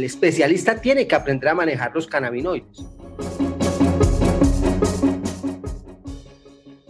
el 0.00 0.04
especialista 0.04 0.80
tiene 0.80 1.06
que 1.06 1.14
aprender 1.14 1.50
a 1.50 1.54
manejar 1.54 1.92
los 1.94 2.06
cannabinoides. 2.06 2.86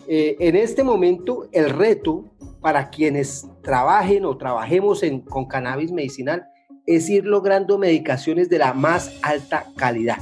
Eh, 0.06 0.36
en 0.38 0.54
este 0.54 0.84
momento, 0.84 1.48
el 1.52 1.70
reto 1.70 2.32
para 2.60 2.88
quienes 2.90 3.48
trabajen 3.62 4.24
o 4.24 4.36
trabajemos 4.36 5.02
con 5.28 5.46
cannabis 5.46 5.90
medicinal 5.90 6.46
es 6.86 7.10
ir 7.10 7.24
logrando 7.24 7.78
medicaciones 7.78 8.48
de 8.48 8.58
la 8.58 8.74
más 8.74 9.18
alta 9.22 9.66
calidad. 9.76 10.18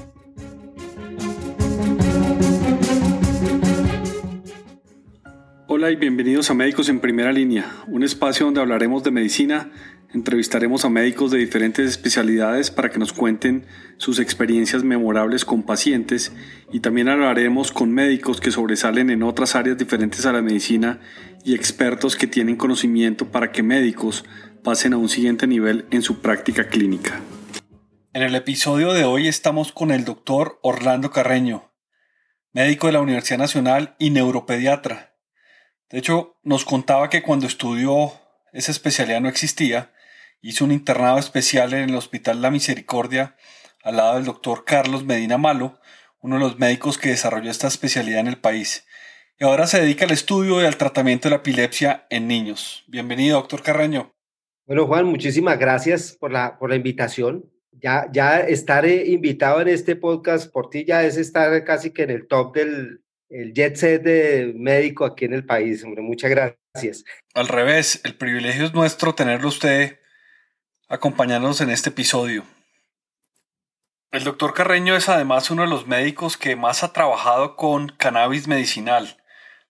Hola 5.66 5.91
y 5.91 5.96
bienvenidos 5.96 6.50
a 6.50 6.55
Médicos 6.55 6.89
en 6.89 7.00
Primera 7.00 7.32
Línea, 7.32 7.70
un 7.86 8.02
espacio 8.02 8.47
donde 8.47 8.61
hablaremos 8.61 9.05
de 9.05 9.11
medicina, 9.11 9.70
entrevistaremos 10.12 10.85
a 10.85 10.89
médicos 10.89 11.30
de 11.30 11.39
diferentes 11.39 11.89
especialidades 11.89 12.71
para 12.71 12.91
que 12.91 12.98
nos 12.98 13.12
cuenten 13.12 13.67
sus 13.97 14.19
experiencias 14.19 14.84
memorables 14.84 15.45
con 15.45 15.62
pacientes 15.62 16.33
y 16.73 16.81
también 16.81 17.09
hablaremos 17.09 17.73
con 17.73 17.93
médicos 17.93 18.41
que 18.41 18.51
sobresalen 18.51 19.11
en 19.11 19.23
otras 19.23 19.55
áreas 19.55 19.79
diferentes 19.79 20.25
a 20.27 20.33
la 20.33 20.43
medicina 20.43 21.01
y 21.45 21.55
expertos 21.55 22.17
que 22.17 22.27
tienen 22.27 22.57
conocimiento 22.57 23.27
para 23.27 23.53
que 23.53 23.62
médicos 23.62 24.25
pasen 24.65 24.93
a 24.93 24.97
un 24.97 25.09
siguiente 25.09 25.47
nivel 25.47 25.87
en 25.91 26.03
su 26.03 26.20
práctica 26.20 26.69
clínica. 26.69 27.20
En 28.12 28.23
el 28.23 28.34
episodio 28.34 28.93
de 28.93 29.05
hoy 29.05 29.29
estamos 29.29 29.73
con 29.73 29.91
el 29.91 30.05
doctor 30.05 30.59
Orlando 30.62 31.11
Carreño, 31.11 31.73
médico 32.53 32.87
de 32.87 32.95
la 32.95 33.01
Universidad 33.01 33.39
Nacional 33.39 33.95
y 33.98 34.11
neuropediatra 34.11 35.09
de 35.91 35.98
hecho, 35.98 36.37
nos 36.43 36.65
contaba 36.65 37.09
que 37.09 37.23
cuando 37.23 37.47
estudió 37.47 38.12
esa 38.53 38.70
especialidad 38.70 39.20
no 39.20 39.29
existía, 39.29 39.93
hizo 40.41 40.64
un 40.64 40.72
internado 40.72 41.19
especial 41.19 41.72
en 41.72 41.91
el 41.91 41.97
Hospital 41.97 42.42
La 42.42 42.50
Misericordia 42.50 43.36
al 43.83 43.97
lado 43.97 44.17
del 44.17 44.25
doctor 44.25 44.64
Carlos 44.64 45.05
Medina 45.05 45.39
Malo, 45.39 45.81
uno 46.20 46.36
de 46.36 46.41
los 46.41 46.58
médicos 46.58 46.98
que 46.98 47.11
desarrolló 47.11 47.50
esta 47.50 47.69
especialidad 47.69 48.20
en 48.20 48.27
el 48.27 48.39
país. 48.39 48.86
Y 49.39 49.44
ahora 49.44 49.66
se 49.66 49.81
dedica 49.81 50.05
al 50.05 50.11
estudio 50.11 50.61
y 50.61 50.66
al 50.66 50.77
tratamiento 50.77 51.28
de 51.28 51.31
la 51.31 51.36
epilepsia 51.36 52.06
en 52.11 52.27
niños. 52.27 52.84
Bienvenido, 52.89 53.39
doctor 53.39 53.62
Carreño. 53.62 54.12
Bueno, 54.66 54.86
Juan, 54.86 55.06
muchísimas 55.06 55.59
gracias 55.59 56.16
por 56.19 56.33
la, 56.33 56.59
por 56.59 56.70
la 56.70 56.77
invitación. 56.77 57.50
Ya, 57.72 58.09
ya 58.12 58.41
estar 58.41 58.86
invitado 58.86 59.61
en 59.61 59.69
este 59.69 59.94
podcast 59.94 60.53
por 60.53 60.69
ti 60.69 60.84
ya 60.84 61.05
es 61.05 61.16
estar 61.16 61.62
casi 61.64 61.92
que 61.92 62.03
en 62.03 62.11
el 62.11 62.27
top 62.27 62.56
del, 62.56 63.05
el 63.28 63.55
jet 63.55 63.77
set 63.77 64.03
de 64.03 64.53
médico 64.56 65.05
aquí 65.05 65.27
en 65.27 65.34
el 65.34 65.47
país, 65.47 65.84
hombre. 65.84 66.03
Muchas 66.03 66.31
gracias. 66.31 67.05
Al 67.34 67.47
revés, 67.47 68.00
el 68.05 68.16
privilegio 68.16 68.66
es 68.66 68.75
nuestro 68.75 69.14
tenerlo 69.14 69.48
usted 69.48 69.98
acompañándonos 70.89 71.61
en 71.61 71.70
este 71.70 71.91
episodio. 71.91 72.44
El 74.11 74.25
doctor 74.25 74.55
Carreño 74.55 74.97
es 74.97 75.11
además 75.11 75.50
uno 75.50 75.62
de 75.62 75.69
los 75.69 75.86
médicos 75.86 76.39
que 76.39 76.56
más 76.56 76.83
ha 76.83 76.94
trabajado 76.94 77.56
con 77.56 77.91
cannabis 77.91 78.48
medicinal, 78.48 79.22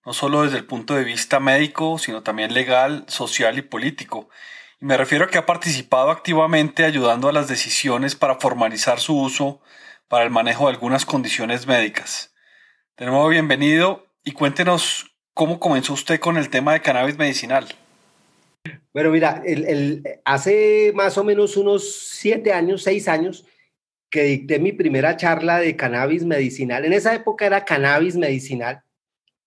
no 0.06 0.12
solo 0.12 0.42
desde 0.42 0.58
el 0.58 0.64
punto 0.64 0.94
de 0.94 1.02
vista 1.02 1.40
médico, 1.40 1.98
sino 1.98 2.22
también 2.22 2.54
legal, 2.54 3.04
social 3.08 3.58
y 3.58 3.62
político. 3.62 4.28
Y 4.80 4.84
me 4.84 4.96
refiero 4.96 5.24
a 5.24 5.28
que 5.28 5.38
ha 5.38 5.46
participado 5.46 6.12
activamente 6.12 6.84
ayudando 6.84 7.28
a 7.28 7.32
las 7.32 7.48
decisiones 7.48 8.14
para 8.14 8.36
formalizar 8.36 9.00
su 9.00 9.18
uso 9.18 9.60
para 10.06 10.24
el 10.24 10.30
manejo 10.30 10.66
de 10.66 10.74
algunas 10.74 11.04
condiciones 11.04 11.66
médicas. 11.66 12.32
De 12.96 13.06
nuevo, 13.06 13.26
bienvenido 13.26 14.06
y 14.22 14.32
cuéntenos 14.32 15.16
cómo 15.34 15.58
comenzó 15.58 15.94
usted 15.94 16.20
con 16.20 16.36
el 16.36 16.48
tema 16.48 16.74
de 16.74 16.80
cannabis 16.80 17.18
medicinal. 17.18 17.66
Bueno, 18.92 19.10
mira, 19.10 19.42
hace 20.24 20.92
más 20.94 21.16
o 21.18 21.24
menos 21.24 21.56
unos 21.56 22.08
siete 22.10 22.52
años, 22.52 22.82
seis 22.82 23.08
años, 23.08 23.46
que 24.10 24.22
dicté 24.22 24.58
mi 24.58 24.72
primera 24.72 25.16
charla 25.16 25.58
de 25.58 25.76
cannabis 25.76 26.24
medicinal. 26.24 26.84
En 26.84 26.92
esa 26.92 27.14
época 27.14 27.46
era 27.46 27.64
cannabis 27.64 28.16
medicinal 28.16 28.82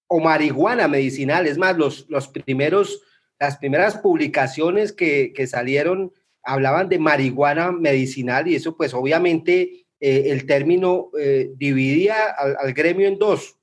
o 0.07 0.19
marihuana 0.19 0.87
medicinal. 0.87 1.47
Es 1.47 1.57
más, 1.57 1.77
los, 1.77 2.05
los 2.09 2.27
primeros, 2.27 3.01
las 3.39 3.57
primeras 3.57 3.97
publicaciones 3.97 4.93
que, 4.93 5.33
que 5.33 5.47
salieron 5.47 6.13
hablaban 6.43 6.89
de 6.89 6.99
marihuana 6.99 7.71
medicinal 7.71 8.47
y 8.47 8.55
eso 8.55 8.75
pues 8.75 8.93
obviamente 8.93 9.85
eh, 9.99 10.31
el 10.31 10.45
término 10.45 11.11
eh, 11.19 11.51
dividía 11.55 12.29
al, 12.31 12.73
gremio 12.73 13.07
en 13.07 13.19
dos, 13.19 13.57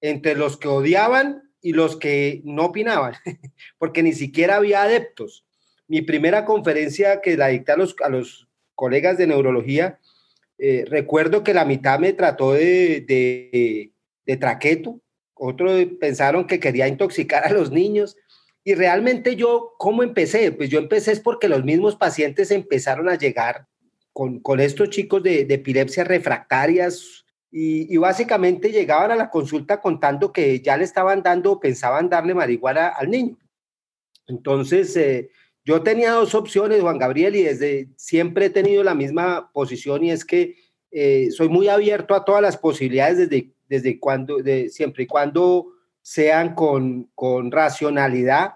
entre 0.00 0.34
los 0.34 0.56
que 0.58 0.68
odiaban 0.68 1.47
y 1.60 1.72
los 1.72 1.96
que 1.96 2.40
no 2.44 2.66
opinaban, 2.66 3.14
porque 3.78 4.02
ni 4.02 4.12
siquiera 4.12 4.56
había 4.56 4.82
adeptos. 4.82 5.44
Mi 5.86 6.02
primera 6.02 6.44
conferencia 6.44 7.20
que 7.20 7.36
la 7.36 7.48
dicté 7.48 7.72
a 7.72 7.76
los, 7.76 7.96
a 8.04 8.08
los 8.08 8.48
colegas 8.74 9.18
de 9.18 9.26
neurología, 9.26 9.98
eh, 10.58 10.84
recuerdo 10.86 11.42
que 11.44 11.54
la 11.54 11.64
mitad 11.64 11.98
me 11.98 12.12
trató 12.12 12.52
de, 12.52 13.04
de, 13.06 13.92
de 14.26 14.36
otros 15.34 15.86
pensaron 16.00 16.46
que 16.46 16.60
quería 16.60 16.88
intoxicar 16.88 17.46
a 17.46 17.52
los 17.52 17.70
niños. 17.70 18.16
Y 18.64 18.74
realmente 18.74 19.36
yo, 19.36 19.74
¿cómo 19.78 20.02
empecé? 20.02 20.52
Pues 20.52 20.68
yo 20.68 20.78
empecé 20.78 21.12
es 21.12 21.20
porque 21.20 21.48
los 21.48 21.64
mismos 21.64 21.96
pacientes 21.96 22.50
empezaron 22.50 23.08
a 23.08 23.16
llegar 23.16 23.66
con, 24.12 24.60
estos 24.60 24.90
chicos 24.90 25.22
de, 25.22 25.42
epilepsia 25.48 26.02
refractarias 26.02 27.24
y, 27.50 27.96
básicamente 27.96 28.70
llegaban 28.70 29.10
a 29.10 29.16
la 29.16 29.30
consulta 29.30 29.80
contando 29.80 30.32
que 30.32 30.60
ya 30.60 30.76
le 30.76 30.84
estaban 30.84 31.22
dando, 31.22 31.58
pensaban 31.58 32.08
darle 32.08 32.34
marihuana 32.34 32.88
al 32.88 33.10
niño. 33.10 33.38
Entonces, 34.26 34.94
eh, 34.96 35.30
yo 35.64 35.82
tenía 35.82 36.12
dos 36.12 36.34
opciones, 36.34 36.82
Juan 36.82 36.98
Gabriel, 36.98 37.36
y 37.36 37.42
desde 37.44 37.88
siempre 37.96 38.46
he 38.46 38.50
tenido 38.50 38.84
la 38.84 38.94
misma 38.94 39.50
posición 39.52 40.04
y 40.04 40.10
es 40.10 40.24
que 40.24 40.56
eh, 40.90 41.30
soy 41.30 41.48
muy 41.48 41.68
abierto 41.68 42.14
a 42.14 42.24
todas 42.24 42.42
las 42.42 42.56
posibilidades 42.56 43.18
desde, 43.18 43.52
desde 43.68 43.98
cuando, 43.98 44.38
de, 44.38 44.68
siempre 44.68 45.04
y 45.04 45.06
cuando 45.06 45.68
sean 46.02 46.54
con, 46.54 47.10
con 47.14 47.50
racionalidad. 47.50 48.54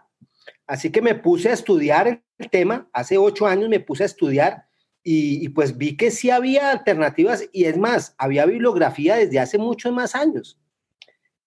Así 0.66 0.90
que 0.90 1.02
me 1.02 1.14
puse 1.14 1.48
a 1.48 1.54
estudiar 1.54 2.22
el 2.38 2.50
tema, 2.50 2.88
hace 2.92 3.18
ocho 3.18 3.46
años 3.46 3.68
me 3.68 3.80
puse 3.80 4.02
a 4.02 4.06
estudiar 4.06 4.66
y, 5.04 5.48
pues 5.48 5.76
vi 5.76 5.96
que 5.96 6.10
sí 6.10 6.30
había 6.30 6.70
alternativas 6.70 7.48
y 7.52 7.64
es 7.64 7.76
más, 7.76 8.14
había 8.18 8.46
bibliografía 8.46 9.16
desde 9.16 9.40
hace 9.40 9.58
muchos 9.58 9.92
más 9.92 10.14
años. 10.14 10.58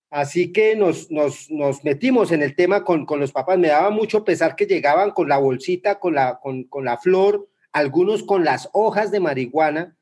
Así 0.09 0.51
que 0.51 0.75
nos, 0.75 1.09
nos, 1.09 1.49
nos 1.49 1.83
metimos 1.83 2.31
en 2.31 2.41
el 2.41 2.55
tema 2.55 2.83
con, 2.83 3.05
con, 3.05 3.19
los 3.19 3.31
papás. 3.31 3.57
Me 3.57 3.69
daba 3.69 3.89
mucho 3.89 4.23
pesar 4.23 4.55
que 4.55 4.65
llegaban 4.65 5.11
con 5.11 5.29
la 5.29 5.37
bolsita, 5.37 5.99
con 5.99 6.15
la, 6.15 6.39
con, 6.39 6.65
con 6.65 6.85
la 6.85 6.97
flor, 6.97 7.47
algunos 7.71 8.23
con 8.23 8.45
las 8.45 8.69
hojas 8.73 9.11
de 9.11 9.19
marihuana, 9.19 9.97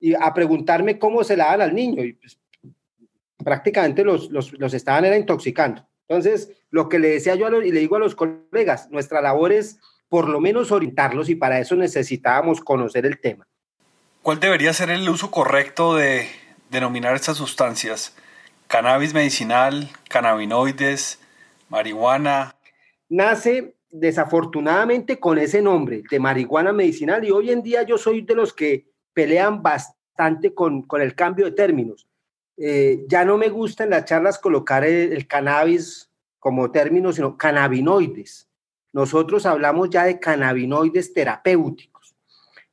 y 0.00 0.14
a 0.14 0.32
preguntarme 0.34 0.98
cómo 0.98 1.22
se 1.22 1.36
la 1.36 1.46
dan 1.46 1.60
al 1.60 1.74
niño. 1.74 2.02
Y 2.02 2.14
pues, 2.14 2.38
prácticamente 3.42 4.04
los, 4.04 4.30
los, 4.30 4.52
los, 4.52 4.74
estaban 4.74 5.04
era 5.04 5.16
intoxicando. 5.16 5.86
Entonces, 6.08 6.50
lo 6.70 6.88
que 6.88 6.98
le 6.98 7.08
decía 7.08 7.34
yo 7.34 7.46
a 7.46 7.50
los, 7.50 7.64
y 7.64 7.72
le 7.72 7.80
digo 7.80 7.96
a 7.96 8.00
los 8.00 8.14
colegas, 8.14 8.90
nuestra 8.90 9.20
labor 9.20 9.52
es 9.52 9.78
por 10.12 10.28
lo 10.28 10.40
menos 10.40 10.70
orientarlos 10.70 11.30
y 11.30 11.36
para 11.36 11.58
eso 11.58 11.74
necesitábamos 11.74 12.60
conocer 12.60 13.06
el 13.06 13.18
tema. 13.18 13.46
¿Cuál 14.20 14.40
debería 14.40 14.74
ser 14.74 14.90
el 14.90 15.08
uso 15.08 15.30
correcto 15.30 15.96
de 15.96 16.28
denominar 16.68 17.14
estas 17.14 17.38
sustancias? 17.38 18.14
¿Cannabis 18.66 19.14
medicinal, 19.14 19.88
cannabinoides, 20.10 21.18
marihuana? 21.70 22.54
Nace 23.08 23.74
desafortunadamente 23.90 25.18
con 25.18 25.38
ese 25.38 25.62
nombre 25.62 26.02
de 26.10 26.20
marihuana 26.20 26.74
medicinal 26.74 27.24
y 27.24 27.30
hoy 27.30 27.50
en 27.50 27.62
día 27.62 27.82
yo 27.84 27.96
soy 27.96 28.20
de 28.20 28.34
los 28.34 28.52
que 28.52 28.84
pelean 29.14 29.62
bastante 29.62 30.52
con, 30.52 30.82
con 30.82 31.00
el 31.00 31.14
cambio 31.14 31.46
de 31.46 31.52
términos. 31.52 32.06
Eh, 32.58 33.06
ya 33.08 33.24
no 33.24 33.38
me 33.38 33.48
gusta 33.48 33.84
en 33.84 33.90
las 33.90 34.04
charlas 34.04 34.38
colocar 34.38 34.84
el, 34.84 35.14
el 35.14 35.26
cannabis 35.26 36.10
como 36.38 36.70
término, 36.70 37.14
sino 37.14 37.38
cannabinoides 37.38 38.51
nosotros 38.92 39.46
hablamos 39.46 39.90
ya 39.90 40.04
de 40.04 40.20
cannabinoides 40.20 41.12
terapéuticos, 41.12 42.14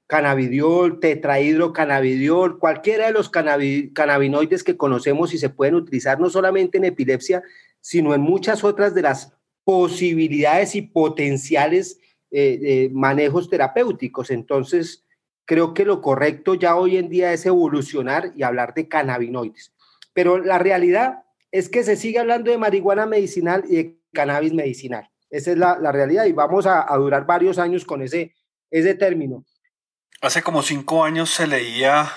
cannabidiol, 0.08 1.00
tetrahidrocannabidiol, 1.00 2.60
cualquiera 2.60 3.08
de 3.08 3.14
los 3.14 3.30
cannabinoides 3.30 4.64
que 4.64 4.78
conocemos 4.78 5.34
y 5.34 5.38
se 5.38 5.50
pueden 5.50 5.76
utilizar 5.76 6.20
no 6.20 6.30
solamente 6.30 6.78
en 6.78 6.86
epilepsia, 6.86 7.44
sino 7.80 8.14
en 8.14 8.22
muchas 8.22 8.64
otras 8.64 8.94
de 8.94 9.04
las 9.04 9.34
posibilidades 9.64 10.76
y 10.76 10.82
potenciales 10.82 12.00
eh, 12.32 12.90
manejos 12.92 13.50
terapéuticos. 13.50 14.32
Entonces, 14.32 15.06
creo 15.46 15.74
que 15.74 15.86
lo 15.86 16.02
correcto 16.02 16.54
ya 16.54 16.76
hoy 16.76 16.98
en 16.98 17.10
día 17.10 17.34
es 17.34 17.46
evolucionar 17.46 18.34
y 18.36 18.44
hablar 18.44 18.74
de 18.74 18.88
cannabinoides. 18.88 19.74
Pero 20.14 20.38
la 20.38 20.60
realidad 20.60 21.24
es 21.52 21.70
que 21.70 21.84
se 21.84 21.96
sigue 21.96 22.20
hablando 22.20 22.52
de 22.52 22.58
marihuana 22.58 23.06
medicinal 23.06 23.64
y 23.68 23.76
de 23.76 24.00
cannabis 24.14 24.54
medicinal. 24.54 25.10
Esa 25.30 25.52
es 25.52 25.58
la, 25.58 25.92
realidad 25.92 26.26
y 26.26 26.32
vamos 26.32 26.66
a, 26.66 26.86
durar 26.98 27.26
varios 27.26 27.60
años 27.60 27.86
con 27.86 28.02
ese, 28.02 28.34
ese 28.72 28.96
término. 28.96 29.46
Hace 30.22 30.42
como 30.42 30.62
cinco 30.62 31.04
años 31.04 31.30
se 31.30 31.48
leía 31.48 32.12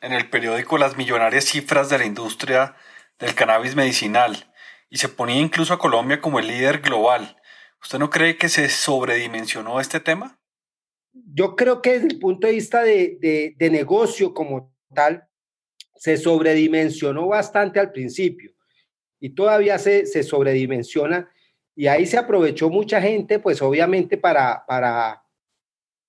en 0.00 0.12
el 0.12 0.28
periódico 0.30 0.78
las 0.78 0.96
millonarias 0.96 1.44
cifras 1.44 1.88
de 1.90 1.98
la 1.98 2.06
industria 2.06 2.74
del 3.18 3.34
cannabis 3.34 3.76
medicinal 3.76 4.52
y 4.88 4.98
se 4.98 5.08
ponía 5.08 5.40
incluso 5.40 5.74
a 5.74 5.78
Colombia 5.78 6.20
como 6.20 6.38
el 6.38 6.48
líder 6.48 6.80
global. 6.80 7.36
¿Usted 7.82 7.98
no 7.98 8.10
cree 8.10 8.36
que 8.36 8.48
se 8.48 8.68
sobredimensionó 8.68 9.80
este 9.80 10.00
tema? 10.00 10.38
yo 11.32 11.56
creo 11.56 11.82
que 11.82 11.92
desde 11.92 12.08
el 12.08 12.18
punto 12.18 12.46
de 12.46 12.52
vista 12.52 12.82
de, 12.82 13.54
de, 13.56 13.70
negocio 13.70 14.34
como 14.34 14.74
tal, 14.94 15.28
se 15.94 16.16
sobredimensionó 16.16 17.26
bastante 17.26 17.80
al 17.80 17.90
principio 17.90 18.52
y 19.18 19.30
todavía 19.34 19.78
se, 19.78 20.06
se 20.06 20.22
sobredimensiona 20.22 21.30
y 21.76 21.88
ahí 21.88 22.06
se 22.06 22.16
aprovechó 22.16 22.70
mucha 22.70 23.02
gente, 23.02 23.38
pues 23.38 23.60
obviamente 23.60 24.16
para, 24.16 24.64
para, 24.66 25.22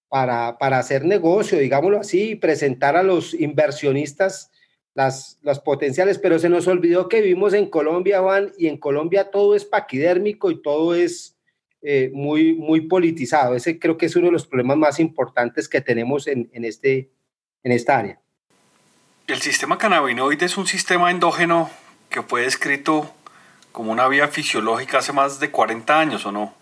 para, 0.08 0.58
para 0.58 0.80
hacer 0.80 1.04
negocio, 1.04 1.60
digámoslo 1.60 2.00
así, 2.00 2.32
y 2.32 2.36
presentar 2.36 2.96
a 2.96 3.04
los 3.04 3.34
inversionistas 3.34 4.50
las, 4.94 5.38
las 5.44 5.60
potenciales, 5.60 6.18
pero 6.18 6.40
se 6.40 6.48
nos 6.48 6.68
olvidó 6.68 7.10
que 7.10 7.22
vivimos 7.22 7.54
en 7.54 7.70
Colombia, 7.70 8.22
Juan, 8.22 8.54
y 8.58 8.68
en 8.68 8.78
Colombia 8.78 9.30
todo 9.30 9.56
es 9.56 9.66
paquidérmico 9.66 10.50
y 10.50 10.62
todo 10.62 10.96
es 10.96 11.38
eh, 11.82 12.10
muy, 12.14 12.56
muy 12.56 12.82
politizado. 12.88 13.54
Ese 13.54 13.78
creo 13.78 13.98
que 13.98 14.06
es 14.06 14.16
uno 14.16 14.28
de 14.28 14.32
los 14.32 14.48
problemas 14.48 14.78
más 14.78 15.00
importantes 15.02 15.68
que 15.68 15.82
tenemos 15.82 16.28
en, 16.28 16.50
en, 16.54 16.64
este, 16.64 17.12
en 17.64 17.74
esta 17.74 18.00
área. 18.00 18.22
El 19.28 19.42
sistema 19.42 19.78
cannabinoide 19.78 20.46
es 20.46 20.58
un 20.58 20.66
sistema 20.66 21.12
endógeno 21.12 21.70
que 22.10 22.22
fue 22.22 22.44
descrito 22.44 23.14
como 23.72 23.92
una 23.92 24.08
vía 24.08 24.28
fisiológica 24.28 25.00
hace 25.00 25.14
más 25.14 25.40
de 25.40 25.52
40 25.52 26.00
años, 26.00 26.26
¿o 26.26 26.32
no? 26.32 26.54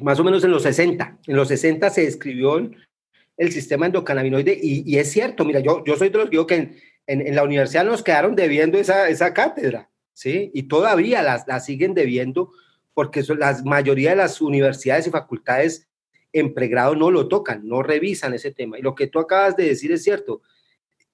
Más 0.00 0.18
o 0.18 0.24
menos 0.24 0.44
en 0.44 0.50
los 0.50 0.62
60. 0.62 1.18
En 1.26 1.36
los 1.36 1.48
60 1.48 1.90
se 1.90 2.02
describió 2.02 2.58
el, 2.58 3.52
sistema 3.52 3.86
endocannabinoide 3.86 4.58
y, 4.62 4.98
es 4.98 5.10
cierto, 5.10 5.44
mira, 5.44 5.60
yo, 5.60 5.82
yo 5.84 5.96
soy 5.96 6.10
de 6.10 6.18
los 6.18 6.26
que 6.26 6.30
digo 6.30 6.46
que 6.46 6.54
en, 6.54 6.76
en, 7.06 7.34
la 7.34 7.42
universidad 7.42 7.84
nos 7.84 8.02
quedaron 8.02 8.36
debiendo 8.36 8.78
esa, 8.78 9.08
esa 9.08 9.34
cátedra, 9.34 9.90
¿sí? 10.12 10.50
Y 10.54 10.64
todavía 10.64 11.22
la, 11.22 11.42
la 11.46 11.60
siguen 11.60 11.94
debiendo 11.94 12.52
porque 12.94 13.22
la 13.38 13.60
mayoría 13.64 14.10
de 14.10 14.16
las 14.16 14.40
universidades 14.40 15.06
y 15.06 15.10
facultades 15.10 15.88
en 16.32 16.54
pregrado 16.54 16.94
no 16.94 17.10
lo 17.10 17.28
tocan, 17.28 17.66
no 17.66 17.82
revisan 17.82 18.34
ese 18.34 18.52
tema. 18.52 18.78
Y 18.78 18.82
lo 18.82 18.94
que 18.94 19.06
tú 19.06 19.18
acabas 19.18 19.56
de 19.56 19.64
decir 19.68 19.92
es 19.92 20.02
cierto, 20.02 20.42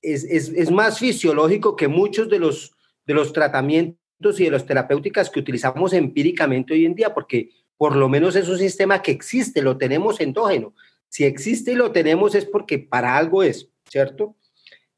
es, 0.03 0.25
es, 0.25 0.49
es 0.51 0.71
más 0.71 0.99
fisiológico 0.99 1.77
que 1.77 1.89
muchos 1.89 2.29
de 2.29 2.39
los, 2.39 2.73
de 3.07 3.15
los 3.15 3.33
tratamientos 3.33 3.99
y 4.21 4.45
de 4.45 4.51
las 4.51 4.67
terapéuticas 4.67 5.31
que 5.31 5.41
utilizamos 5.41 5.93
empíricamente 5.93 6.75
hoy 6.75 6.85
en 6.85 6.95
día, 6.95 7.15
porque 7.15 7.51
por 7.77 7.95
lo 7.95 8.09
menos 8.09 8.35
es 8.35 8.49
un 8.49 8.59
sistema 8.59 9.01
que 9.01 9.13
existe, 9.13 9.63
lo 9.63 9.79
tenemos 9.79 10.21
endógeno. 10.21 10.75
Si 11.09 11.25
existe 11.25 11.73
y 11.73 11.77
lo 11.77 11.93
tenemos 11.93 12.35
es 12.35 12.45
porque 12.45 12.79
para 12.79 13.17
algo 13.17 13.43
es, 13.43 13.71
¿cierto? 13.89 14.37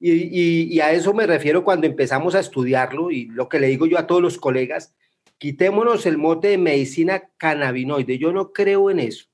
Y, 0.02 0.80
a 0.80 0.92
eso 0.92 1.12
me 1.12 1.26
refiero 1.26 1.62
cuando 1.62 1.86
empezamos 1.86 2.34
a 2.34 2.40
estudiarlo 2.40 3.10
y 3.10 3.26
lo 3.26 3.50
que 3.50 3.60
le 3.60 3.66
digo 3.66 3.86
yo 3.86 3.98
a 3.98 4.06
todos 4.06 4.22
los 4.22 4.38
colegas, 4.38 4.94
quitémonos 5.36 6.06
el 6.06 6.16
mote 6.16 6.48
de 6.48 6.58
medicina 6.58 7.28
cannabinoide. 7.36 8.16
Yo 8.16 8.32
no 8.32 8.52
creo 8.52 8.90
en 8.90 9.00
eso. 9.00 9.26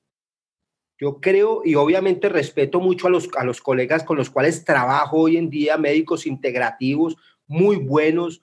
Yo 0.99 1.21
creo 1.21 1.61
y 1.63 1.75
obviamente 1.75 2.27
respeto 2.27 2.81
mucho 2.81 3.07
a 3.07 3.09
los, 3.09 3.29
a 3.37 3.45
los 3.45 3.61
colegas 3.61 4.03
con 4.03 4.17
los 4.17 4.29
cuales 4.29 4.65
trabajo 4.65 5.17
hoy 5.21 5.37
en 5.37 5.49
día, 5.49 5.77
médicos 5.77 6.25
integrativos, 6.27 7.15
muy 7.47 7.77
buenos, 7.77 8.41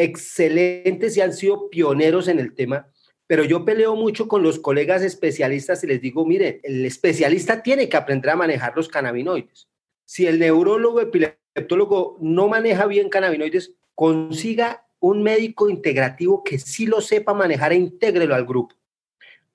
excelentes 0.00 1.16
y 1.16 1.20
han 1.20 1.34
sido 1.34 1.68
pioneros 1.68 2.26
en 2.28 2.38
el 2.38 2.54
tema, 2.54 2.90
pero 3.26 3.44
yo 3.44 3.64
peleo 3.64 3.94
mucho 3.96 4.28
con 4.28 4.42
los 4.42 4.58
colegas 4.58 5.02
especialistas 5.02 5.84
y 5.84 5.86
les 5.86 6.00
digo, 6.00 6.26
mire, 6.26 6.60
el 6.64 6.84
especialista 6.84 7.62
tiene 7.62 7.88
que 7.88 7.96
aprender 7.96 8.30
a 8.30 8.36
manejar 8.36 8.72
los 8.74 8.88
cannabinoides. 8.88 9.68
Si 10.04 10.26
el 10.26 10.38
neurólogo 10.38 11.00
epileptólogo 11.00 12.16
no 12.20 12.48
maneja 12.48 12.86
bien 12.86 13.10
cannabinoides, 13.10 13.74
consiga 13.94 14.86
un 14.98 15.22
médico 15.22 15.68
integrativo 15.68 16.42
que 16.42 16.58
sí 16.58 16.86
lo 16.86 17.00
sepa 17.00 17.34
manejar 17.34 17.72
e 17.72 17.76
intégrelo 17.76 18.34
al 18.34 18.46
grupo. 18.46 18.74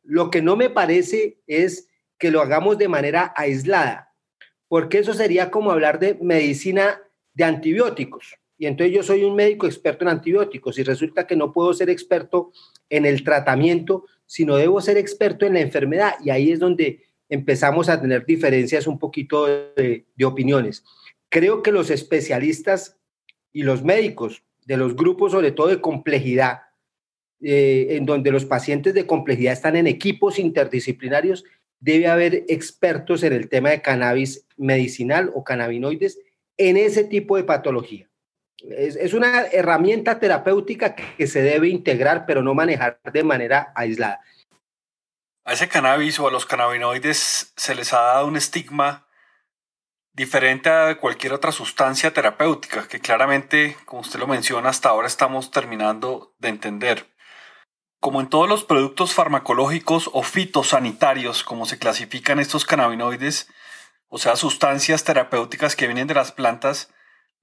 Lo 0.04 0.30
que 0.30 0.42
no 0.42 0.56
me 0.56 0.70
parece 0.70 1.40
es 1.48 1.90
que 2.20 2.32
lo 2.32 2.42
hagamos 2.42 2.78
de 2.78 2.88
manera 2.88 3.34
aislada, 3.36 4.14
porque 4.68 5.00
eso 5.00 5.14
sería 5.14 5.50
como 5.50 5.72
hablar 5.72 6.00
de 6.00 6.18
medicina 6.22 7.02
de 7.34 7.44
antibióticos. 7.44 8.38
Y 8.58 8.68
entonces 8.68 8.96
yo 8.96 9.04
soy 9.04 9.24
un 9.24 9.36
médico 9.36 9.66
experto 9.66 10.06
en 10.06 10.10
antibióticos 10.10 10.78
y 10.80 10.84
resulta 10.84 11.28
que 11.28 11.36
no 11.36 11.52
puedo 11.52 11.74
ser 11.74 11.90
experto 11.90 12.52
en 12.90 13.06
el 13.06 13.24
tratamiento, 13.24 14.06
sino 14.26 14.56
debo 14.56 14.80
ser 14.82 14.98
experto 14.98 15.46
en 15.46 15.54
la 15.54 15.62
enfermedad. 15.62 16.14
Y 16.24 16.30
ahí 16.30 16.52
es 16.52 16.60
donde 16.60 17.04
empezamos 17.28 17.90
a 17.90 18.00
tener 18.00 18.26
diferencias 18.26 18.88
un 18.88 18.98
poquito 18.98 19.46
de, 19.46 20.06
de 20.16 20.26
opiniones. 20.26 20.84
Creo 21.30 21.62
que 21.62 21.72
los 21.72 21.90
especialistas 21.90 22.98
y 23.52 23.64
los 23.64 23.84
médicos 23.84 24.44
de 24.66 24.78
los 24.78 24.96
grupos, 24.96 25.32
sobre 25.32 25.52
todo 25.52 25.68
de 25.68 25.82
complejidad, 25.82 26.60
eh, 27.42 27.98
en 27.98 28.06
donde 28.06 28.32
los 28.32 28.46
pacientes 28.46 28.94
de 28.94 29.06
complejidad 29.06 29.54
están 29.54 29.76
en 29.76 29.88
equipos 29.88 30.40
interdisciplinarios, 30.40 31.44
debe 31.80 32.08
haber 32.08 32.46
expertos 32.48 33.24
en 33.24 33.34
el 33.34 33.50
tema 33.50 33.70
de 33.70 33.82
cannabis 33.82 34.48
medicinal 34.58 35.32
o 35.36 35.44
cannabinoides 35.44 36.18
en 36.58 36.78
ese 36.78 37.04
tipo 37.04 37.38
de 37.38 37.44
patología. 37.44 38.10
Es, 38.70 38.96
es 38.96 39.14
una 39.14 39.42
herramienta 39.48 40.20
terapéutica 40.20 40.96
que 40.96 41.28
se 41.28 41.42
debe 41.42 41.70
integrar, 41.70 42.26
pero 42.26 42.42
no 42.42 42.54
manejar 42.54 43.00
de 43.12 43.24
manera 43.24 43.72
aislada. 43.76 44.22
A 45.44 45.54
ese 45.54 45.68
cannabis 45.68 46.20
o 46.20 46.28
a 46.28 46.32
los 46.32 46.48
cannabinoides 46.48 47.54
se 47.56 47.76
les 47.76 47.94
ha 47.94 48.02
dado 48.02 48.28
un 48.28 48.36
estigma 48.36 49.06
diferente 50.16 50.70
a 50.70 50.98
cualquier 50.98 51.34
otra 51.34 51.52
sustancia 51.52 52.14
terapéutica 52.14 52.88
que 52.88 53.00
claramente, 53.00 53.78
como 53.86 54.02
usted 54.02 54.20
lo 54.20 54.28
menciona, 54.28 54.70
hasta 54.70 54.90
ahora 54.90 55.08
estamos 55.08 55.52
terminando 55.52 56.34
de 56.40 56.50
entender. 56.50 57.14
Como 58.00 58.22
en 58.22 58.30
todos 58.30 58.48
los 58.48 58.64
productos 58.64 59.14
farmacológicos 59.14 60.10
o 60.14 60.24
fitosanitarios, 60.24 61.44
como 61.44 61.66
se 61.66 61.78
clasifican 61.78 62.40
estos 62.40 62.66
cannabinoides, 62.66 63.50
o 64.08 64.18
sea, 64.18 64.36
sustancias 64.38 65.04
terapéuticas 65.04 65.76
que 65.76 65.88
vienen 65.88 66.08
de 66.08 66.14
las 66.14 66.32
plantas, 66.32 66.94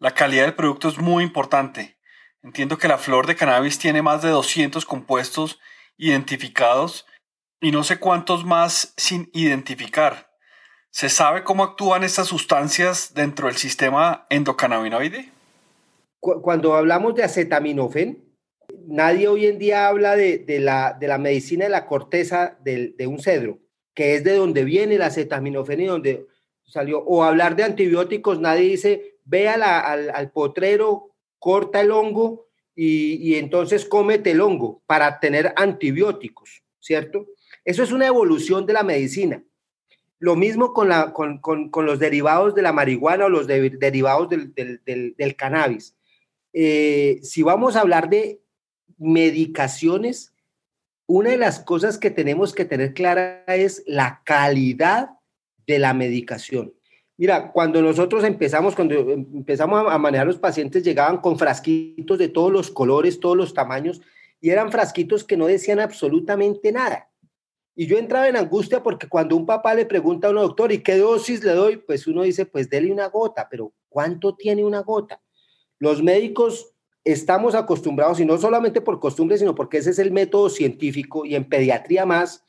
la 0.03 0.15
calidad 0.15 0.47
del 0.47 0.55
producto 0.55 0.89
es 0.89 0.99
muy 0.99 1.23
importante. 1.23 1.97
Entiendo 2.43 2.77
que 2.77 2.89
la 2.89 2.99
flor 2.99 3.29
de 3.29 3.37
cannabis 3.37 3.79
tiene 3.79 4.03
más 4.03 4.21
de 4.21 4.31
200 4.31 4.85
compuestos 4.85 5.61
identificados 5.97 7.07
y 7.61 7.71
no 7.71 7.85
sé 7.85 8.01
cuántos 8.01 8.45
más 8.45 8.95
sin 8.97 9.31
identificar. 9.33 10.33
¿Se 10.91 11.09
sabe 11.09 11.45
cómo 11.45 11.63
actúan 11.63 12.03
estas 12.03 12.27
sustancias 12.27 13.15
dentro 13.15 13.47
del 13.47 13.57
sistema 13.57 14.27
endocannabinoide? 14.29 15.31
Cuando 16.19 16.75
hablamos 16.75 17.15
de 17.15 17.23
acetaminofén, 17.23 18.25
nadie 18.89 19.29
hoy 19.29 19.47
en 19.47 19.61
día 19.61 19.87
habla 19.87 20.17
de, 20.17 20.45
la, 20.59 20.97
de 20.99 21.07
la, 21.07 21.19
medicina 21.19 21.67
de 21.67 21.71
la 21.71 21.87
corteza 21.87 22.59
de, 22.65 23.07
un 23.07 23.21
cedro, 23.21 23.61
que 23.95 24.17
es 24.17 24.25
de 24.25 24.35
donde 24.35 24.65
viene 24.65 24.97
el 24.97 25.03
acetaminofén 25.03 25.81
y 25.81 25.87
donde 25.87 26.27
salió. 26.65 27.05
O 27.05 27.23
hablar 27.23 27.55
de 27.55 27.63
antibióticos, 27.63 28.41
nadie 28.41 28.63
dice, 28.63 29.12
ve 29.25 29.49
al, 29.49 30.31
potrero, 30.33 31.11
corta 31.39 31.81
el 31.81 31.91
hongo 31.91 32.47
y, 32.75 33.35
entonces 33.35 33.85
cómete 33.85 34.33
el 34.33 34.41
hongo 34.41 34.83
para 34.87 35.21
tener 35.21 35.53
antibióticos, 35.57 36.63
¿cierto? 36.81 37.27
Eso 37.65 37.83
es 37.83 37.93
una 37.93 38.07
evolución 38.07 38.67
de 38.67 38.73
la 38.73 38.83
medicina 38.83 39.43
lo 40.23 40.37
mismo 40.37 40.73
con, 40.73 40.89
los 41.85 41.99
derivados 41.99 42.55
de 42.55 42.63
la 42.63 42.73
marihuana 42.73 43.25
o 43.25 43.29
los 43.29 43.49
derivados 43.49 44.29
del, 44.29 45.37
cannabis. 45.37 45.97
Eh, 46.53 47.19
si 47.25 47.43
vamos 47.43 47.75
a 47.75 47.81
hablar 47.81 48.09
de 48.09 48.41
medicaciones, 48.99 50.33
una 51.07 51.31
de 51.31 51.39
las 51.39 51.59
cosas 51.59 51.99
que 51.99 52.13
tenemos 52.13 52.55
que 52.55 52.65
tener 52.65 52.95
clara 52.95 53.43
es 53.49 53.83
la 53.85 54.23
calidad 54.25 55.11
de 55.67 55.81
la 55.81 55.93
medicación. 55.93 56.73
Mira, 57.17 57.53
cuando 57.53 57.83
nosotros 57.83 58.25
empezamos, 58.25 58.75
cuando 58.75 58.95
empezamos 58.95 59.85
a 59.91 59.99
manejar 59.99 60.27
los 60.27 60.39
pacientes, 60.39 60.83
llegaban 60.83 61.19
con 61.19 61.39
frasquitos 61.39 62.19
de 62.19 62.29
todos 62.29 62.51
los 62.51 62.71
colores, 62.71 63.21
todos 63.21 63.37
los 63.37 63.55
tamaños, 63.55 64.01
y 64.41 64.51
eran 64.51 64.73
frasquitos 64.73 65.23
que 65.23 65.37
no 65.37 65.47
decían 65.47 65.79
absolutamente 65.79 66.73
nada. 66.73 67.11
Y 67.75 67.87
yo 67.87 67.97
entraba 67.97 68.29
en 68.29 68.37
angustia 68.37 68.83
porque 68.83 69.09
cuando 69.09 69.37
un 69.37 69.47
papá 69.47 69.75
le 69.75 69.87
pregunta 69.87 70.27
a 70.27 70.31
un 70.31 70.37
doctor, 70.37 70.73
¿y 70.73 70.83
qué 70.83 70.97
dosis 70.97 71.43
le 71.45 71.53
doy? 71.53 71.77
Pues 71.77 72.07
uno 72.07 72.23
dice, 72.23 72.45
pues 72.45 72.69
dele 72.69 72.93
una 72.93 73.09
gota, 73.09 73.47
pero 73.51 73.73
¿cuánto 73.89 74.35
tiene 74.35 74.65
una 74.65 74.81
gota? 74.81 75.23
Los 75.79 76.03
médicos 76.03 76.75
estamos 77.05 77.55
acostumbrados, 77.55 78.21
y 78.21 78.25
no 78.25 78.39
solamente 78.39 78.81
por 78.81 79.01
costumbre, 79.01 79.39
sino 79.39 79.55
porque 79.55 79.79
ese 79.79 79.91
es 79.91 79.99
el 79.99 80.13
método 80.13 80.49
científico 80.51 81.25
y 81.25 81.35
en 81.35 81.49
pediatría 81.49 82.07
más, 82.07 82.45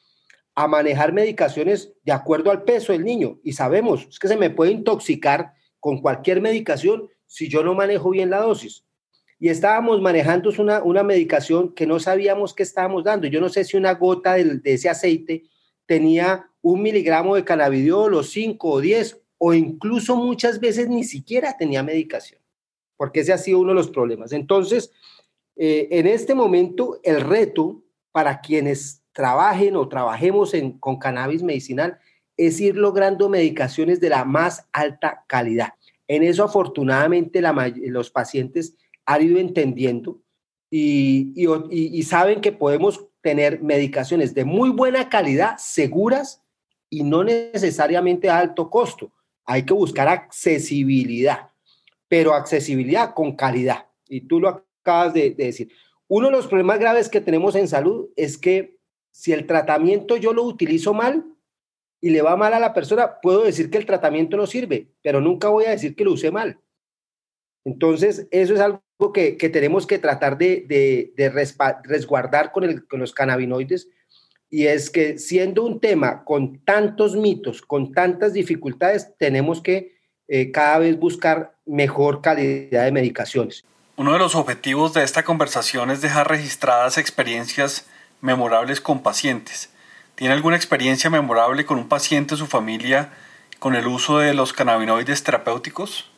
a 0.55 0.67
manejar 0.67 1.13
medicaciones 1.13 1.93
de 2.03 2.11
acuerdo 2.11 2.51
al 2.51 2.63
peso 2.63 2.91
del 2.91 3.03
niño. 3.03 3.39
Y 3.43 3.53
sabemos, 3.53 4.07
es 4.09 4.19
que 4.19 4.27
se 4.27 4.37
me 4.37 4.49
puede 4.49 4.71
intoxicar 4.71 5.53
con 5.79 6.01
cualquier 6.01 6.41
medicación 6.41 7.09
si 7.25 7.49
yo 7.49 7.63
no 7.63 7.73
manejo 7.73 8.11
bien 8.11 8.29
la 8.29 8.41
dosis 8.41 8.85
y 9.43 9.49
estábamos 9.49 9.99
manejando 9.99 10.51
una, 10.57 10.81
una 10.81 11.03
medicación 11.03 11.73
que 11.73 11.85
no 11.85 11.99
sabíamos 11.99 12.53
qué 12.53 12.63
estábamos 12.63 13.03
dando. 13.03 13.27
Yo 13.27 13.41
no 13.41 13.49
sé 13.49 13.65
si 13.65 13.75
una 13.75 13.93
gota 13.93 14.35
de, 14.35 14.61
ese 14.63 14.87
aceite 14.87 15.43
tenía 15.85 16.49
un 16.61 16.81
miligramo 16.81 17.35
de 17.35 17.43
cannabidiol 17.43 18.13
o 18.13 18.23
cinco 18.23 18.69
o 18.69 18.79
diez, 18.79 19.19
o 19.37 19.53
incluso 19.53 20.15
muchas 20.15 20.61
veces 20.61 20.87
ni 20.87 21.03
siquiera 21.03 21.57
tenía 21.57 21.83
medicación, 21.83 22.39
porque 22.95 23.19
ese 23.19 23.33
ha 23.33 23.37
sido 23.37 23.59
uno 23.59 23.71
de 23.71 23.75
los 23.75 23.89
problemas. 23.89 24.31
Entonces, 24.31 24.93
eh, 25.57 25.89
en 25.91 26.07
este 26.07 26.35
momento, 26.35 27.01
el 27.03 27.19
reto 27.19 27.83
para 28.13 28.39
quienes 28.39 29.02
trabajen 29.13 29.75
o 29.75 29.87
trabajemos 29.87 30.53
con 30.79 30.97
cannabis 30.97 31.43
medicinal 31.43 31.99
es 32.35 32.59
ir 32.59 32.75
logrando 32.75 33.29
medicaciones 33.29 33.99
de 33.99 34.09
la 34.09 34.25
más 34.25 34.67
alta 34.71 35.23
calidad. 35.27 35.73
En 36.07 36.23
eso 36.23 36.43
afortunadamente 36.43 37.41
los 37.41 38.09
pacientes 38.09 38.75
han 39.05 39.21
ido 39.21 39.39
entendiendo 39.39 40.19
y, 40.69 42.03
saben 42.03 42.41
que 42.41 42.51
podemos 42.51 43.05
tener 43.21 43.61
medicaciones 43.61 44.33
de 44.33 44.43
muy 44.43 44.69
buena 44.69 45.07
calidad, 45.07 45.57
seguras 45.57 46.41
y 46.89 47.03
no 47.03 47.23
necesariamente 47.23 48.29
a 48.29 48.39
alto 48.39 48.69
costo. 48.69 49.13
Hay 49.45 49.63
que 49.63 49.73
buscar 49.73 50.07
accesibilidad, 50.07 51.49
pero 52.07 52.33
accesibilidad 52.33 53.13
con 53.13 53.35
calidad. 53.35 53.85
Y 54.07 54.21
tú 54.21 54.39
lo 54.39 54.49
acabas 54.49 55.13
de 55.13 55.31
decir. 55.31 55.71
Uno 56.07 56.27
de 56.27 56.33
los 56.33 56.47
problemas 56.47 56.79
graves 56.79 57.07
que 57.07 57.21
tenemos 57.21 57.55
en 57.55 57.67
salud 57.67 58.09
es 58.15 58.37
que 58.37 58.77
si 59.13 59.31
el 59.31 59.45
tratamiento 59.45 60.17
yo 60.17 60.33
lo 60.33 60.43
utilizo 60.43 60.93
mal 60.93 61.23
y 62.01 62.09
le 62.09 62.21
va 62.21 62.35
mal 62.35 62.53
a 62.53 62.59
la 62.59 62.73
persona, 62.73 63.21
puedo 63.21 63.43
decir 63.43 63.69
que 63.69 63.77
el 63.77 63.85
tratamiento 63.85 64.35
no 64.35 64.47
sirve, 64.47 64.89
pero 65.01 65.21
nunca 65.21 65.47
voy 65.49 65.65
a 65.65 65.69
decir 65.69 65.95
que 65.95 66.03
lo 66.03 66.11
use 66.11 66.31
mal. 66.31 66.59
Entonces, 67.63 68.27
eso 68.31 68.55
es 68.55 68.59
algo 68.59 68.81
que, 69.13 69.37
tenemos 69.53 69.87
que 69.87 69.99
tratar 69.99 70.37
de, 70.37 71.13
resguardar 71.85 72.51
con, 72.51 72.85
con 72.89 72.99
los 72.99 73.13
cannabinoides 73.13 73.87
y 74.49 74.67
es 74.67 74.89
que 74.89 75.17
siendo 75.17 75.63
un 75.63 75.79
tema 75.79 76.23
con 76.25 76.59
tantos 76.63 77.15
mitos, 77.15 77.61
con 77.61 77.91
tantas 77.91 78.33
dificultades, 78.33 79.13
tenemos 79.17 79.61
que 79.61 79.95
eh, 80.27 80.51
cada 80.51 80.79
vez 80.79 80.99
buscar 80.99 81.55
mejor 81.65 82.21
calidad 82.21 82.85
de 82.85 82.91
medicaciones. 82.91 83.63
Uno 83.95 84.13
de 84.13 84.19
los 84.19 84.35
objetivos 84.35 84.93
de 84.93 85.03
esta 85.03 85.23
conversación 85.23 85.91
es 85.91 86.01
dejar 86.01 86.29
registradas 86.29 86.97
experiencias 86.97 87.87
memorables 88.23 88.79
con 88.79 89.03
pacientes. 89.03 89.69
¿Tiene 90.15 90.33
alguna 90.33 90.55
experiencia 90.55 91.09
memorable 91.09 91.65
con 91.65 91.77
un 91.77 91.89
paciente 91.89 92.35
o 92.35 92.37
su 92.37 92.47
familia 92.47 93.11
con 93.59 93.75
el 93.75 93.85
uso 93.85 94.19
de 94.19 94.33
los 94.33 94.53
cannabinoides 94.53 95.23
terapéuticos? 95.23 96.09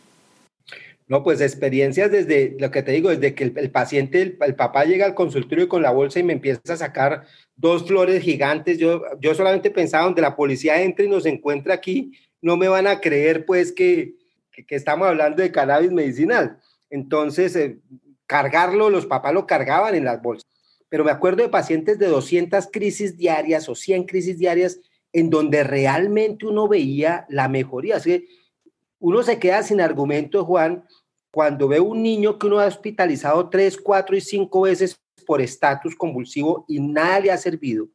No, 1.08 1.24
pues 1.24 1.42
experiencias 1.42 2.12
desde 2.12 2.56
lo 2.60 2.70
que 2.70 2.84
te 2.84 2.92
digo, 2.92 3.10
desde 3.10 3.34
que 3.34 3.44
el, 3.44 3.72
paciente, 3.72 4.22
el, 4.22 4.56
papá 4.56 4.86
llega 4.86 5.06
al 5.06 5.16
consultorio 5.16 5.68
con 5.68 5.82
la 5.82 5.92
bolsa 5.92 6.20
y 6.20 6.24
me 6.24 6.34
empieza 6.34 6.74
a 6.74 6.78
sacar 6.78 7.26
dos 7.56 7.88
flores 7.88 8.22
gigantes. 8.22 8.78
Yo, 8.78 9.02
yo 9.20 9.34
solamente 9.34 9.72
pensaba, 9.72 10.06
donde 10.06 10.22
la 10.22 10.36
policía 10.36 10.82
entre 10.84 11.06
y 11.06 11.10
nos 11.10 11.26
encuentra 11.26 11.74
aquí, 11.74 12.12
no 12.40 12.56
me 12.56 12.68
van 12.68 12.86
a 12.86 13.02
creer 13.02 13.46
pues 13.46 13.72
que, 13.72 14.14
que, 14.52 14.76
estamos 14.76 15.08
hablando 15.08 15.42
de 15.42 15.52
cannabis 15.52 15.92
medicinal. 15.92 16.60
Entonces, 16.92 17.56
eh, 17.56 17.80
cargarlo, 18.28 18.92
los 18.92 19.08
papás 19.08 19.34
lo 19.34 19.48
cargaban 19.48 19.96
en 19.96 20.06
las 20.06 20.22
bolsas. 20.22 20.55
Pero 20.90 21.04
me 21.04 21.12
acuerdo 21.12 21.44
de 21.44 21.50
pacientes 21.50 22.00
de 22.00 22.08
200 22.08 22.68
crisis 22.72 23.18
diarias 23.18 23.68
o 23.70 23.76
100 23.76 24.06
crisis 24.06 24.38
diarias 24.38 24.80
en 25.14 25.30
donde 25.30 25.64
realmente 25.64 26.46
uno 26.46 26.68
veía 26.68 27.26
la 27.30 27.48
mejoría. 27.48 27.98
Así 27.98 28.10
que 28.12 28.28
uno 29.00 29.24
se 29.24 29.40
queda 29.40 29.64
sin 29.64 29.82
argumento, 29.82 30.44
Juan, 30.46 30.86
cuando 31.32 31.68
ve 31.68 31.80
un 31.80 32.02
niño 32.02 32.40
que 32.40 32.48
uno 32.48 32.60
ha 32.60 32.66
hospitalizado 32.66 33.50
tres, 33.50 33.78
cuatro 33.78 34.16
y 34.16 34.22
cinco 34.22 34.62
veces 34.62 35.00
por 35.26 35.42
estatus 35.42 35.96
convulsivo 35.96 36.66
y 36.68 36.80
nada 36.80 37.20
le 37.20 37.32
ha 37.32 37.38
servido, 37.38 37.88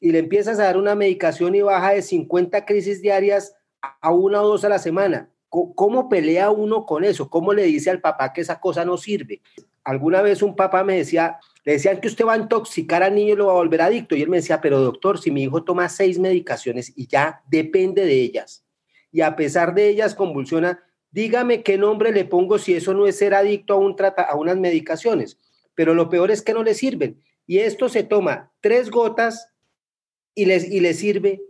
y 0.00 0.10
le 0.12 0.18
empiezas 0.18 0.58
a 0.58 0.64
dar 0.64 0.76
una 0.76 0.94
medicación 0.94 1.54
y 1.54 1.60
baja 1.60 1.92
de 1.92 2.02
50 2.02 2.64
crisis 2.64 3.02
diarias 3.02 3.54
a 4.00 4.12
una 4.12 4.42
o 4.42 4.48
dos 4.48 4.64
a 4.64 4.68
la 4.68 4.78
semana. 4.78 5.30
¿Cómo 5.48 6.08
pelea 6.08 6.50
uno 6.50 6.86
con 6.86 7.04
eso? 7.04 7.28
¿Cómo 7.28 7.52
le 7.52 7.64
dice 7.64 7.90
al 7.90 8.00
papá 8.00 8.32
que 8.32 8.40
esa 8.40 8.60
cosa 8.60 8.84
no 8.84 8.96
sirve? 8.96 9.42
Alguna 9.82 10.22
vez 10.22 10.42
un 10.42 10.54
papá 10.54 10.84
me 10.84 10.96
decía, 10.96 11.38
le 11.64 11.72
decían 11.72 12.00
que 12.00 12.08
usted 12.08 12.24
va 12.24 12.34
a 12.34 12.38
intoxicar 12.38 13.02
al 13.02 13.14
niño 13.14 13.34
y 13.34 13.36
lo 13.36 13.46
va 13.46 13.52
a 13.52 13.56
volver 13.56 13.82
adicto. 13.82 14.16
Y 14.16 14.22
él 14.22 14.28
me 14.28 14.38
decía, 14.38 14.60
pero 14.60 14.80
doctor, 14.80 15.20
si 15.20 15.30
mi 15.30 15.42
hijo 15.42 15.62
toma 15.62 15.88
seis 15.88 16.18
medicaciones 16.18 16.92
y 16.96 17.06
ya 17.06 17.42
depende 17.50 18.04
de 18.04 18.14
ellas, 18.14 18.64
y 19.12 19.20
a 19.20 19.36
pesar 19.36 19.74
de 19.74 19.88
ellas 19.88 20.14
convulsiona, 20.14 20.82
dígame 21.10 21.62
qué 21.62 21.76
nombre 21.76 22.12
le 22.12 22.24
pongo 22.24 22.58
si 22.58 22.74
eso 22.74 22.94
no 22.94 23.06
es 23.06 23.18
ser 23.18 23.34
adicto 23.34 23.74
a, 23.74 23.76
un 23.76 23.96
trata, 23.96 24.22
a 24.22 24.36
unas 24.36 24.56
medicaciones. 24.56 25.38
Pero 25.74 25.94
lo 25.94 26.08
peor 26.08 26.30
es 26.30 26.42
que 26.42 26.54
no 26.54 26.62
le 26.62 26.74
sirven. 26.74 27.20
Y 27.46 27.58
esto 27.58 27.88
se 27.88 28.04
toma 28.04 28.52
tres 28.60 28.90
gotas 28.90 29.52
y 30.34 30.46
les, 30.46 30.70
y 30.70 30.80
le 30.80 30.94
sirve. 30.94 31.42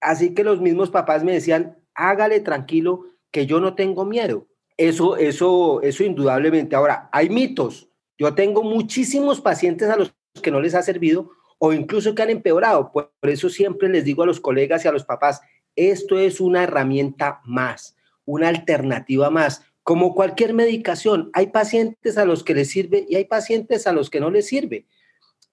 Así 0.00 0.34
que 0.34 0.44
los 0.44 0.60
mismos 0.60 0.90
papás 0.90 1.24
me 1.24 1.32
decían, 1.32 1.78
hágale 1.94 2.40
tranquilo, 2.40 3.06
que 3.30 3.46
yo 3.46 3.60
no 3.60 3.74
tengo 3.74 4.04
miedo. 4.04 4.48
Eso, 4.76 5.16
eso, 5.16 5.82
eso 5.82 6.04
indudablemente. 6.04 6.74
Ahora, 6.76 7.08
hay 7.12 7.28
mitos. 7.28 7.89
Yo 8.20 8.34
tengo 8.34 8.62
muchísimos 8.62 9.40
pacientes 9.40 9.88
a 9.88 9.96
los 9.96 10.14
que 10.42 10.50
no 10.50 10.60
les 10.60 10.74
ha 10.74 10.82
servido 10.82 11.30
o 11.58 11.72
incluso 11.72 12.14
que 12.14 12.20
han 12.20 12.28
empeorado. 12.28 12.92
Por 12.92 13.10
eso 13.22 13.48
siempre 13.48 13.88
les 13.88 14.04
digo 14.04 14.22
a 14.22 14.26
los 14.26 14.40
colegas 14.40 14.84
y 14.84 14.88
a 14.88 14.92
los 14.92 15.04
papás, 15.04 15.40
esto 15.74 16.18
es 16.18 16.38
una 16.38 16.64
herramienta 16.64 17.40
más, 17.44 17.96
una 18.26 18.48
alternativa 18.48 19.30
más. 19.30 19.64
Como 19.82 20.14
cualquier 20.14 20.52
medicación, 20.52 21.30
hay 21.32 21.46
pacientes 21.46 22.18
a 22.18 22.26
los 22.26 22.44
que 22.44 22.52
les 22.52 22.68
sirve 22.68 23.06
y 23.08 23.16
hay 23.16 23.24
pacientes 23.24 23.86
a 23.86 23.92
los 23.94 24.10
que 24.10 24.20
no 24.20 24.30
les 24.30 24.46
sirve, 24.46 24.84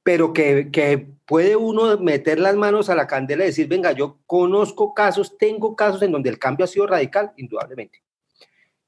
pero 0.03 0.33
que, 0.33 1.07
puede 1.25 1.55
uno 1.55 1.97
meter 1.97 2.37
las 2.37 2.57
manos 2.57 2.89
a 2.89 2.95
la 2.95 3.07
candela 3.07 3.45
y 3.45 3.47
decir, 3.47 3.69
venga, 3.69 3.93
yo 3.93 4.19
conozco 4.25 4.93
casos, 4.93 5.37
tengo 5.37 5.73
casos 5.77 6.01
en 6.01 6.11
donde 6.11 6.29
el 6.29 6.37
cambio 6.37 6.65
ha 6.65 6.67
sido 6.67 6.85
radical, 6.85 7.31
indudablemente. 7.37 8.03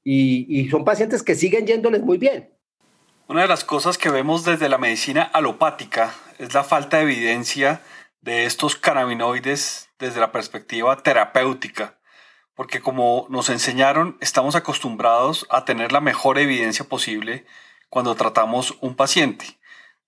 Y, 0.04 0.46
y 0.60 0.68
son 0.68 0.84
pacientes 0.84 1.22
que 1.22 1.34
siguen 1.34 1.66
yéndoles 1.66 2.02
muy 2.02 2.18
bien. 2.18 2.59
Una 3.30 3.42
de 3.42 3.46
las 3.48 3.62
cosas 3.62 3.96
que 3.96 4.10
vemos 4.10 4.44
desde 4.44 4.68
la 4.68 4.76
medicina 4.76 5.22
alopática 5.22 6.12
es 6.38 6.52
la 6.52 6.64
falta 6.64 6.96
de 6.96 7.04
evidencia 7.04 7.80
de 8.22 8.44
estos 8.44 8.74
cannabinoides 8.74 9.88
desde 10.00 10.18
la 10.18 10.32
perspectiva 10.32 10.96
terapéutica, 10.96 12.00
porque 12.56 12.80
como 12.80 13.28
nos 13.30 13.48
enseñaron, 13.48 14.16
estamos 14.20 14.56
acostumbrados 14.56 15.46
a 15.48 15.64
tener 15.64 15.92
la 15.92 16.00
mejor 16.00 16.40
evidencia 16.40 16.84
posible 16.84 17.46
cuando 17.88 18.16
tratamos 18.16 18.76
un 18.80 18.96
paciente. 18.96 19.60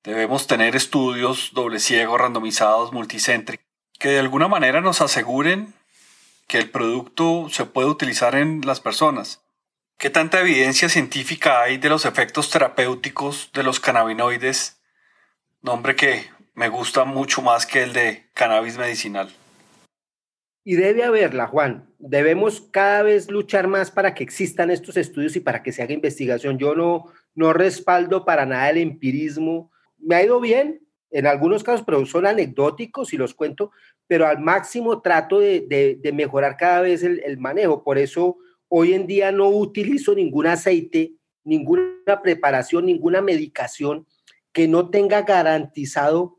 Debemos 0.03 0.49
tener 0.49 0.75
estudios 0.75 1.51
doble 1.55 1.79
ciego, 1.79 2.19
randomizados, 2.19 2.93
multicéntricos, 2.93 3.65
que 4.01 4.09
de 4.09 4.19
alguna 4.19 4.49
manera 4.49 4.81
nos 4.81 5.01
aseguren 5.01 5.73
que 6.49 6.59
el 6.59 6.71
producto 6.71 7.47
se 7.51 7.67
puede 7.67 7.87
utilizar 7.87 8.35
en 8.35 8.63
las 8.65 8.81
personas. 8.81 9.43
¿Qué 10.03 10.11
tanta 10.11 10.41
evidencia 10.41 10.89
científica 10.89 11.63
hay 11.63 11.79
de 11.79 11.89
los 11.89 12.07
efectos 12.07 12.51
terapéuticos 12.51 13.53
de 13.55 13.63
los 13.63 13.79
cannabinoides? 13.79 14.83
Nombre 15.61 15.95
que 15.95 16.25
me 16.55 16.69
gusta 16.69 17.05
mucho 17.05 17.41
más 17.41 17.67
que 17.67 17.85
el 17.85 17.93
de 17.93 18.27
cannabis 18.35 18.77
medicinal. 18.79 19.31
Y 20.65 20.75
debe 20.75 21.05
haberla, 21.05 21.47
Juan. 21.47 21.87
Debemos 22.01 22.63
cada 22.73 23.05
vez 23.05 23.31
luchar 23.31 23.69
más 23.69 23.93
para 23.93 24.13
que 24.13 24.25
existan 24.25 24.73
estos 24.73 24.97
estudios 24.97 25.37
y 25.37 25.41
para 25.41 25.63
que 25.63 25.71
se 25.71 25.85
haga 25.85 25.95
investigación. 25.95 26.59
Yo 26.59 26.75
no, 26.75 27.05
no 27.37 27.53
respaldo 27.53 28.25
para 28.25 28.45
nada 28.45 28.71
el 28.71 28.79
empirismo. 28.79 29.71
Me 29.99 30.17
ha 30.17 30.25
ido 30.25 30.41
bien 30.41 30.85
en 31.13 31.29
algunos 31.29 31.63
casos, 31.63 31.85
pero 31.87 32.05
son 32.07 32.27
anecdóticos 32.27 33.13
y 33.13 33.19
los 33.19 33.35
cuento, 33.35 33.71
pero 34.09 34.27
al 34.27 34.41
máximo 34.41 35.01
trato 35.01 35.39
de, 35.39 36.01
mejorar 36.13 36.57
cada 36.57 36.81
vez 36.81 37.05
el 37.05 37.39
manejo. 37.39 37.85
Por 37.85 37.99
eso 37.99 38.39
hoy 38.75 38.95
en 38.95 39.07
día 39.07 39.31
no 39.33 39.51
utilizo 39.51 40.15
ningún 40.15 40.47
aceite, 40.47 41.13
ninguna 41.45 42.23
preparación, 42.23 42.87
ninguna 42.87 43.21
medicación 43.21 44.07
que 44.51 44.67
no 44.67 44.89
tenga 44.89 45.23
garantizado 45.23 46.39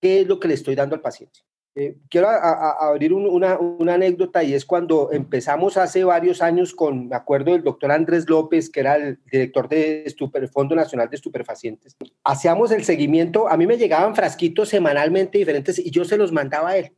qué 0.00 0.20
es 0.20 0.26
lo 0.26 0.40
que 0.40 0.48
le 0.48 0.54
estoy 0.54 0.74
dando 0.74 0.94
al 0.94 1.02
paciente. 1.02 1.40
Eh, 1.74 1.98
quiero 2.08 2.28
abrir 2.30 3.12
una, 3.12 3.58
una, 3.58 3.94
anécdota 3.94 4.42
y 4.42 4.54
es 4.54 4.64
cuando 4.64 5.12
empezamos 5.12 5.76
hace 5.76 6.02
varios 6.04 6.40
años 6.40 6.72
con, 6.72 7.08
me 7.08 7.16
acuerdo 7.16 7.52
del 7.52 7.62
doctor 7.62 7.92
Andrés 7.92 8.26
López, 8.26 8.70
que 8.70 8.80
era 8.80 8.96
el 8.96 9.18
director 9.30 9.68
del 9.68 10.48
Fondo 10.50 10.74
Nacional 10.74 11.10
de 11.10 11.16
Estupefacientes. 11.16 11.94
Hacíamos 12.24 12.70
el 12.70 12.84
seguimiento, 12.84 13.50
a 13.50 13.58
mí 13.58 13.66
me 13.66 13.76
llegaban 13.76 14.14
frasquitos 14.14 14.70
semanalmente 14.70 15.36
diferentes 15.36 15.78
y 15.78 15.90
yo 15.90 16.06
se 16.06 16.16
los 16.16 16.32
mandaba 16.32 16.70
a 16.70 16.78
él 16.78 16.96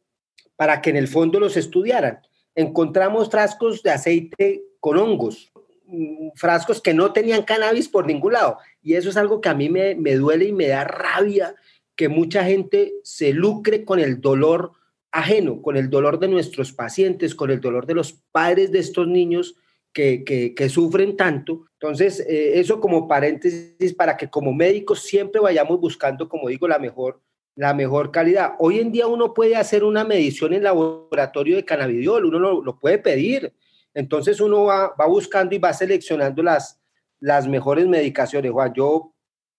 para 0.55 0.81
que 0.81 0.91
en 0.91 0.97
el 0.97 1.09
fondo 1.09 1.41
los 1.41 1.57
estudiaran. 1.57 2.21
Encontramos 2.55 3.31
frascos 3.31 3.83
de 3.83 3.91
aceite 3.91 4.63
con 4.81 4.99
hongos, 4.99 5.53
mm, 5.87 6.31
frascos 6.35 6.81
que 6.81 6.95
no 6.95 7.13
tenían 7.13 7.43
cannabis 7.43 7.89
por 7.89 8.07
ningún 8.07 8.35
lado. 8.35 8.59
Y 8.83 8.95
eso 8.95 9.09
es 9.11 9.17
algo 9.17 9.41
que 9.41 9.49
a 9.49 9.55
mí 9.55 9.69
me, 9.69 9.95
me 9.95 10.15
duele 10.15 10.47
y 10.47 10.53
me 10.53 10.69
da 10.69 10.85
rabia 10.85 11.55
que 11.97 12.09
mucha 12.09 12.45
gente 12.45 12.95
se 13.03 13.33
lucre 13.33 13.85
con 13.85 13.99
el 13.99 14.21
dolor 14.21 14.73
ajeno, 15.11 15.63
con 15.63 15.77
el 15.77 15.91
dolor 15.91 16.19
de 16.19 16.29
nuestros 16.29 16.73
pacientes, 16.73 17.35
con 17.35 17.51
el 17.51 17.61
dolor 17.61 17.87
de 17.87 17.95
los 17.95 18.13
padres 18.13 18.71
de 18.71 18.79
estos 18.79 19.09
niños 19.09 19.57
que, 19.93 20.55
que, 20.55 20.69
sufren 20.69 21.17
tanto. 21.17 21.67
Entonces, 21.73 22.21
eh, 22.21 22.61
eso 22.61 22.81
como 22.81 23.09
paréntesis 23.09 23.95
para 23.95 24.17
que 24.17 24.31
como 24.31 24.53
médicos 24.53 25.03
siempre 25.03 25.41
vayamos 25.41 25.81
buscando, 25.81 26.29
como 26.29 26.49
digo, 26.49 26.69
la 26.69 26.79
mejor, 26.79 27.21
la 27.59 27.75
mejor 27.75 28.13
calidad. 28.13 28.53
Hoy 28.61 28.79
en 28.79 28.93
día 28.93 29.09
uno 29.09 29.35
puede 29.35 29.57
hacer 29.57 29.83
una 29.83 30.05
medición 30.05 30.55
en 30.55 30.63
laboratorio 30.63 31.57
de 31.57 31.65
cannabidiol, 31.65 32.27
uno 32.27 32.39
lo, 32.39 32.63
lo 32.63 32.79
puede 32.79 32.99
pedir. 32.99 33.53
Entonces 33.95 34.41
uno 34.41 34.67
va, 34.67 34.95
va, 34.95 35.07
buscando 35.09 35.57
y 35.57 35.59
va 35.59 35.73
seleccionando 35.73 36.41
las, 36.41 36.81
las 37.19 37.49
mejores 37.49 37.89
medicaciones. 37.89 38.53
Juan, 38.53 38.73
yo 38.75 39.13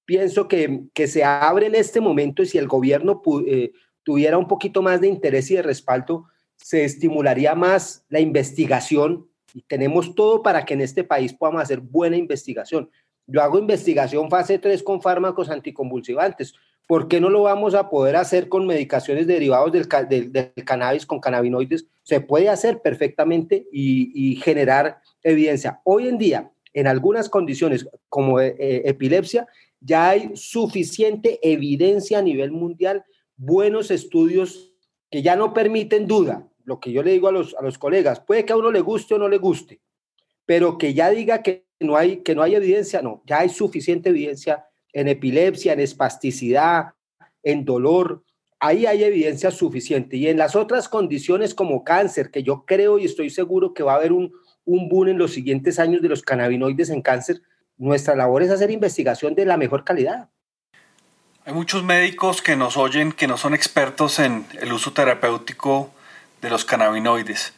pienso 0.05 0.47
que, 0.47 0.83
que 0.93 1.07
se 1.07 1.25
abre 1.25 1.65
en 1.65 1.75
este 1.75 1.99
momento 1.99 2.41
y 2.41 2.45
si 2.45 2.57
el 2.57 2.69
gobierno 2.69 3.21
eh, 3.45 3.73
tuviera 4.03 4.37
un 4.37 4.47
poquito 4.47 4.81
más 4.81 5.01
de 5.01 5.07
interés 5.07 5.51
y 5.51 5.55
de 5.55 5.61
respaldo, 5.61 6.23
se 6.55 6.85
estimularía 6.85 7.53
más 7.53 8.05
la 8.07 8.21
investigación 8.21 9.27
y 9.53 9.63
tenemos 9.63 10.15
todo 10.15 10.41
para 10.41 10.63
que 10.63 10.73
en 10.73 10.79
este 10.79 11.03
país 11.03 11.33
podamos 11.33 11.63
hacer 11.63 11.81
buena 11.81 12.15
investigación. 12.15 12.89
Yo 13.27 13.41
hago 13.41 13.59
investigación 13.59 14.29
fase 14.29 14.57
3 14.57 14.83
con 14.83 15.01
fármacos 15.01 15.49
anticonvulsivantes. 15.49 16.55
¿Por 16.89 17.07
qué 17.07 17.21
no 17.21 17.29
lo 17.29 17.43
vamos 17.43 17.75
a 17.75 17.87
poder 17.87 18.15
hacer 18.15 18.49
con 18.49 18.65
medicaciones 18.65 19.27
derivados 19.27 19.71
del, 19.71 19.87
cannabis, 19.87 21.05
con 21.05 21.19
cannabinoides? 21.19 21.85
Se 22.01 22.19
puede 22.19 22.49
hacer 22.49 22.81
perfectamente 22.81 23.67
y, 23.71 24.37
generar 24.37 24.99
evidencia. 25.21 25.81
Hoy 25.83 26.07
en 26.07 26.17
día, 26.17 26.51
en 26.73 26.87
algunas 26.87 27.29
condiciones 27.29 27.87
como 28.09 28.39
eh, 28.39 28.55
eh, 28.57 28.81
epilepsia, 28.85 29.45
ya 29.79 30.09
hay 30.09 30.31
suficiente 30.33 31.37
evidencia 31.43 32.17
a 32.17 32.23
nivel 32.23 32.49
mundial, 32.51 33.05
buenos 33.37 33.91
estudios 33.91 34.73
que 35.11 35.21
ya 35.21 35.35
no 35.35 35.53
permiten 35.53 36.07
duda. 36.07 36.49
Lo 36.63 36.79
que 36.79 36.91
yo 36.91 37.03
le 37.03 37.11
digo 37.11 37.27
a 37.27 37.31
los, 37.31 37.53
a 37.53 37.61
los 37.61 37.77
colegas, 37.77 38.19
puede 38.19 38.45
que 38.45 38.53
a 38.53 38.57
uno 38.57 38.71
le 38.71 38.81
guste 38.81 39.13
o 39.13 39.19
no 39.19 39.29
le 39.29 39.37
guste, 39.37 39.79
pero 40.47 40.79
que 40.79 40.95
ya 40.95 41.11
diga 41.11 41.43
que 41.43 41.67
no 41.79 41.97
hay, 41.97 42.23
que 42.23 42.33
no 42.33 42.41
hay 42.41 42.55
evidencia, 42.55 43.03
no, 43.03 43.21
ya 43.27 43.41
hay 43.41 43.49
suficiente 43.49 44.09
evidencia 44.09 44.65
en 44.93 45.07
epilepsia, 45.07 45.73
en 45.73 45.79
espasticidad, 45.79 46.93
en 47.43 47.65
dolor, 47.65 48.23
ahí 48.59 48.85
hay 48.85 49.03
evidencia 49.03 49.51
suficiente. 49.51 50.17
Y 50.17 50.27
en 50.27 50.37
las 50.37 50.55
otras 50.55 50.89
condiciones 50.89 51.53
como 51.53 51.83
cáncer, 51.83 52.31
que 52.31 52.43
yo 52.43 52.65
creo 52.65 52.99
y 52.99 53.05
estoy 53.05 53.29
seguro 53.29 53.73
que 53.73 53.83
va 53.83 53.93
a 53.93 53.97
haber 53.97 54.11
un, 54.11 54.33
un 54.65 54.89
boom 54.89 55.09
en 55.09 55.17
los 55.17 55.31
siguientes 55.31 55.79
años 55.79 56.01
de 56.01 56.09
los 56.09 56.21
cannabinoides 56.21 56.89
en 56.89 57.01
cáncer, 57.01 57.41
nuestra 57.77 58.15
labor 58.15 58.43
es 58.43 58.51
hacer 58.51 58.71
investigación 58.71 59.35
de 59.35 59.45
la 59.45 59.57
mejor 59.57 59.83
calidad. 59.83 60.29
Hay 61.45 61.53
muchos 61.53 61.83
médicos 61.83 62.41
que 62.41 62.55
nos 62.55 62.77
oyen 62.77 63.11
que 63.11 63.27
no 63.27 63.37
son 63.37 63.53
expertos 63.53 64.19
en 64.19 64.45
el 64.61 64.71
uso 64.73 64.93
terapéutico 64.93 65.89
de 66.41 66.49
los 66.49 66.65
cannabinoides, 66.65 67.53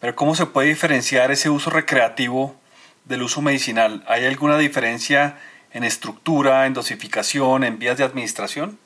pero 0.00 0.16
¿cómo 0.16 0.34
se 0.34 0.46
puede 0.46 0.68
diferenciar 0.68 1.30
ese 1.30 1.50
uso 1.50 1.70
recreativo 1.70 2.56
del 3.04 3.22
uso 3.22 3.42
medicinal? 3.42 4.02
¿Hay 4.08 4.24
alguna 4.24 4.58
diferencia 4.58 5.38
en 5.76 5.84
estructura, 5.84 6.66
en 6.66 6.72
dosificación, 6.72 7.62
en 7.62 7.78
vías 7.78 7.98
de 7.98 8.04
administración? 8.04 8.78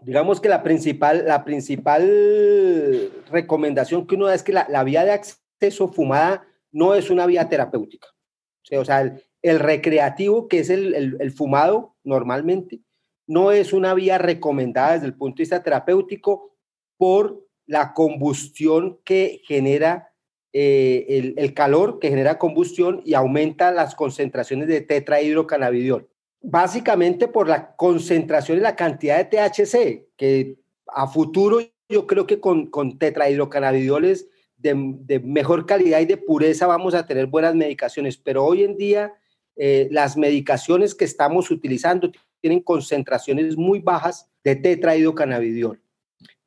Digamos 0.00 0.40
que 0.40 0.48
la 0.48 0.62
principal, 0.62 1.26
la 1.26 1.44
principal 1.44 3.12
recomendación 3.30 4.06
que 4.06 4.14
uno 4.14 4.26
da 4.26 4.34
es 4.34 4.42
que 4.42 4.54
la, 4.54 4.82
vía 4.82 5.04
de 5.04 5.12
acceso 5.12 5.88
fumada 5.88 6.46
no 6.72 6.94
es 6.94 7.10
una 7.10 7.26
vía 7.26 7.50
terapéutica. 7.50 8.08
O 8.72 8.84
sea, 8.86 9.14
el, 9.42 9.58
recreativo, 9.58 10.48
que 10.48 10.60
es 10.60 10.70
el, 10.70 11.32
fumado 11.32 11.96
normalmente, 12.02 12.80
no 13.26 13.52
es 13.52 13.74
una 13.74 13.92
vía 13.92 14.16
recomendada 14.16 14.94
desde 14.94 15.06
el 15.06 15.14
punto 15.14 15.36
de 15.36 15.42
vista 15.42 15.62
terapéutico 15.62 16.56
por 16.96 17.46
la 17.66 17.92
combustión 17.92 18.98
que 19.04 19.42
genera 19.44 20.09
eh, 20.52 21.34
el, 21.36 21.54
calor, 21.54 21.98
que 21.98 22.08
genera 22.08 22.38
combustión 22.38 23.02
y 23.04 23.14
aumenta 23.14 23.70
las 23.70 23.94
concentraciones 23.94 24.68
de 24.68 24.80
tetrahidrocannabidiol. 24.80 26.08
Básicamente 26.42 27.28
por 27.28 27.48
la 27.48 27.76
concentración 27.76 28.58
y 28.58 28.60
la 28.60 28.76
cantidad 28.76 29.18
de 29.18 29.24
THC, 29.24 30.08
que 30.16 30.56
a 30.88 31.06
futuro 31.06 31.60
yo 31.88 32.06
creo 32.06 32.26
que 32.26 32.40
con, 32.40 32.66
con 32.66 32.98
tetrahidrocannabidioles 32.98 34.28
de, 34.56 34.74
de, 35.00 35.20
mejor 35.20 35.66
calidad 35.66 36.00
y 36.00 36.06
de 36.06 36.16
pureza 36.16 36.66
vamos 36.66 36.94
a 36.94 37.06
tener 37.06 37.26
buenas 37.26 37.54
medicaciones, 37.54 38.16
pero 38.16 38.44
hoy 38.44 38.64
en 38.64 38.76
día 38.76 39.14
eh, 39.56 39.88
las 39.90 40.16
medicaciones 40.16 40.94
que 40.94 41.04
estamos 41.04 41.50
utilizando 41.50 42.10
tienen 42.40 42.60
concentraciones 42.60 43.56
muy 43.56 43.80
bajas 43.80 44.30
de 44.42 44.56
tetrahidrocannabidiol. 44.56 45.80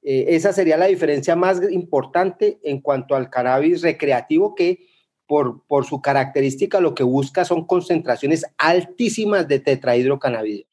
Eh, 0.04 0.36
esa 0.36 0.52
sería 0.54 0.78
la 0.78 0.88
diferencia 0.88 1.36
más 1.36 1.62
importante 1.72 2.60
en 2.64 2.82
cuanto 2.82 3.16
al 3.16 3.30
cannabis 3.30 3.82
recreativo 3.82 4.54
que 4.56 4.88
por, 5.26 5.66
por 5.66 5.86
su 5.86 6.02
característica 6.02 6.82
lo 6.82 6.94
que 6.94 7.04
busca 7.04 7.46
son 7.46 7.66
concentraciones 7.66 8.46
altísimas 8.58 9.48
de 9.48 9.60
tetrahidrocannabidiol. 9.60 10.68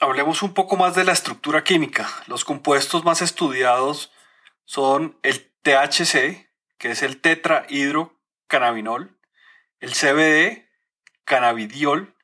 Hablemos 0.00 0.42
un 0.42 0.54
poco 0.54 0.76
más 0.76 0.94
de 0.94 1.04
la 1.04 1.12
estructura 1.12 1.62
química. 1.62 2.08
Los 2.26 2.46
compuestos 2.46 3.04
más 3.04 3.20
estudiados 3.20 4.10
son 4.64 5.18
el 5.22 5.50
THC, 5.62 6.48
que 6.78 6.92
es 6.92 7.02
el 7.02 7.20
tetrahidrocannabinol, 7.20 9.14
el 9.80 9.90
CBD, 9.92 10.64
cannabidiol, 11.24 12.14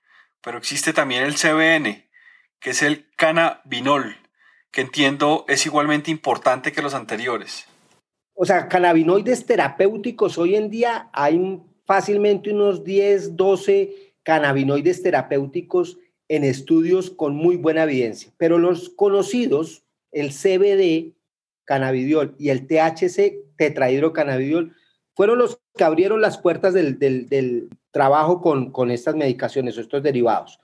pero 0.40 0.56
existe 0.56 0.94
también 0.94 1.24
el 1.24 1.34
CBN, 1.34 2.08
que 2.60 2.70
es 2.70 2.82
el 2.82 3.10
cannabinol, 3.16 4.16
que 4.76 4.82
entiendo 4.82 5.46
es 5.48 5.64
igualmente 5.64 6.10
importante 6.10 6.70
que 6.70 6.82
los 6.82 6.92
anteriores. 6.92 7.66
O 8.34 8.44
sea, 8.44 8.68
cannabinoides 8.68 9.46
terapéuticos, 9.46 10.36
hoy 10.36 10.54
en 10.54 10.68
día 10.68 11.08
hay 11.14 11.62
fácilmente 11.86 12.52
unos 12.52 12.84
10, 12.84 13.36
12 13.36 14.12
cannabinoides 14.22 15.02
terapéuticos 15.02 15.96
en 16.28 16.44
estudios 16.44 17.08
con 17.08 17.34
muy 17.34 17.56
buena 17.56 17.84
evidencia, 17.84 18.30
pero 18.36 18.58
los 18.58 18.90
conocidos, 18.90 19.82
el 20.12 20.28
CBD, 20.30 21.14
cannabidiol, 21.64 22.36
y 22.38 22.50
el 22.50 22.66
THC, 22.66 23.56
tetrahidrocannabidiol, 23.56 24.76
fueron 25.14 25.38
los 25.38 25.58
que 25.74 25.84
abrieron 25.84 26.20
las 26.20 26.36
puertas 26.36 26.74
del, 26.74 26.98
del, 26.98 27.70
trabajo 27.92 28.42
con, 28.42 28.72
con, 28.72 28.90
estas 28.90 29.16
medicaciones, 29.16 29.78
estos 29.78 30.02
derivados. 30.02 30.60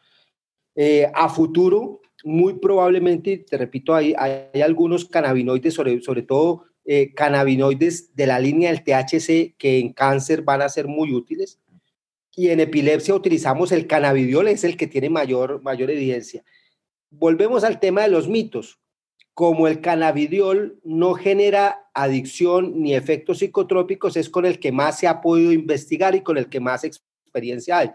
Eh, 0.75 1.11
a 1.15 1.31
futuro, 1.31 2.02
muy 2.25 2.55
probablemente, 2.55 3.39
te 3.39 3.59
repito, 3.59 3.95
hay, 3.95 4.15
hay 4.17 4.61
algunos 4.63 5.05
cannabinoides, 5.05 5.75
sobre, 5.75 6.01
sobre 6.03 6.23
todo 6.23 6.65
eh, 6.85 7.13
cannabinoides 7.15 8.15
de 8.15 8.27
la 8.27 8.39
línea 8.39 8.71
del 8.71 8.85
THC, 8.85 9.57
que 9.57 9.79
en 9.79 9.93
cáncer 9.93 10.43
van 10.43 10.63
a 10.63 10.69
ser 10.69 10.87
muy 10.87 11.13
útiles. 11.13 11.61
Y 12.35 12.49
en 12.49 12.61
epilepsia 12.61 13.15
utilizamos 13.15 13.73
el 13.73 13.87
cannabidiol, 13.87 14.49
es 14.49 14.65
el 14.65 14.77
que 14.77 14.87
tiene 14.87 15.11
mayor, 15.11 15.63
mayor 15.63 15.91
evidencia. 15.91 16.45
Volvemos 17.11 17.65
al 17.65 17.79
tema 17.79 18.03
de 18.03 18.09
los 18.09 18.29
mitos. 18.29 18.79
Como 19.35 19.67
el 19.67 19.81
cannabidiol 19.81 20.81
no 20.85 21.15
genera 21.15 21.89
adicción 21.95 22.81
ni 22.81 22.95
efectos 22.95 23.39
psicotrópicos, 23.39 24.17
es 24.17 24.29
con 24.29 24.47
el 24.47 24.59
que 24.59 24.73
más 24.73 24.99
se 24.99 25.07
ha 25.07 25.21
podido 25.21 25.53
investigar 25.53 26.15
y 26.15 26.23
con 26.23 26.37
el 26.37 26.49
que 26.49 26.61
más 26.61 26.85
experiencia 26.85 27.79
hay 27.79 27.91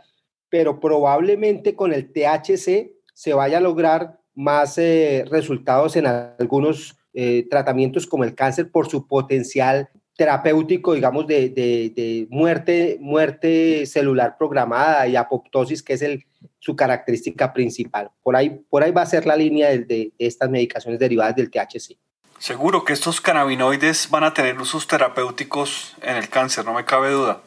pero 0.50 0.80
probablemente 0.80 1.76
con 1.76 1.94
el 1.94 2.12
THC 2.12 2.92
se 3.18 3.34
vaya 3.34 3.58
a 3.58 3.62
lograr 3.62 4.20
más 4.36 4.78
eh, 4.78 5.26
resultados 5.32 5.96
en 5.96 6.06
algunos 6.06 7.00
eh, 7.16 7.48
tratamientos 7.50 8.06
como 8.06 8.24
el 8.24 8.36
cáncer 8.36 8.70
por 8.70 8.92
su 8.92 9.08
potencial 9.08 9.90
terapéutico, 10.16 10.94
digamos, 10.94 11.26
de, 11.26 12.28
muerte, 12.30 12.98
muerte 13.02 13.88
celular 13.88 14.36
programada 14.38 15.08
y 15.08 15.16
apoptosis, 15.16 15.82
que 15.82 15.94
es 15.94 16.04
el, 16.04 16.26
su 16.60 16.76
característica 16.76 17.54
principal. 17.54 18.12
Por 18.22 18.36
ahí, 18.36 18.52
por 18.70 18.84
ahí 18.84 18.92
va 18.92 19.02
a 19.02 19.08
ser 19.08 19.26
la 19.26 19.36
línea 19.36 19.70
de, 19.70 19.80
de 19.80 20.14
estas 20.20 20.52
medicaciones 20.52 21.00
derivadas 21.00 21.36
del 21.36 21.50
THC. 21.50 21.98
Seguro 22.38 22.84
que 22.84 22.94
estos 22.94 23.20
cannabinoides 23.20 24.12
van 24.12 24.26
a 24.26 24.34
tener 24.36 24.60
usos 24.62 24.86
terapéuticos 24.86 25.96
en 26.04 26.18
el 26.18 26.30
cáncer, 26.30 26.66
no 26.66 26.76
me 26.76 26.86
cabe 26.86 27.10
duda. 27.10 27.42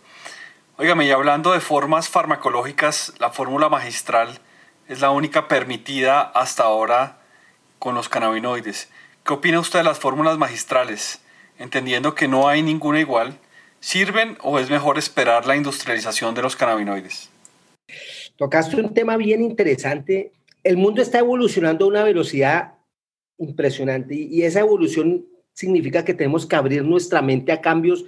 Óigame, 0.78 1.06
y 1.06 1.12
hablando 1.12 1.52
de 1.52 1.61
formas 1.61 2.09
farmacológicas, 2.09 3.14
la 3.20 3.30
fórmula 3.30 3.68
magistral 3.68 4.40
es 4.90 5.00
la 5.00 5.12
única 5.12 5.46
permitida 5.46 6.20
hasta 6.20 6.64
ahora 6.64 7.20
con 7.79 7.94
los 7.94 8.09
cannabinoides. 8.09 8.90
¿Qué 9.24 9.33
opina 9.33 9.61
usted 9.61 9.79
de 9.79 9.85
las 9.85 10.00
fórmulas 10.00 10.37
magistrales? 10.37 11.20
Entendiendo 11.61 12.16
que 12.16 12.26
no 12.26 12.48
hay 12.48 12.64
ninguna 12.64 12.98
igual, 12.98 13.38
¿sirven 13.79 14.37
o 14.42 14.59
es 14.59 14.68
mejor 14.68 14.98
esperar 14.98 15.46
la 15.46 15.55
industrialización 15.55 16.35
de 16.35 16.42
los 16.42 16.57
cannabinoides? 16.57 17.31
Tocaste 18.37 18.81
un 18.81 18.92
tema 18.92 19.16
bien 19.16 19.42
interesante. 19.42 20.33
El 20.64 20.76
mundo 20.76 21.03
está 21.03 21.20
evolucionando 21.20 21.85
a 21.85 21.88
una 21.88 22.03
velocidad 22.03 22.74
impresionante 23.38 24.16
y 24.16 24.42
esa 24.42 24.59
evolución 24.59 25.24
significa 25.53 26.05
que 26.05 26.14
tenemos 26.14 26.46
que 26.46 26.57
abrir 26.57 26.83
nuestra 26.83 27.22
mente 27.22 27.53
a 27.53 27.61
cambios 27.61 28.05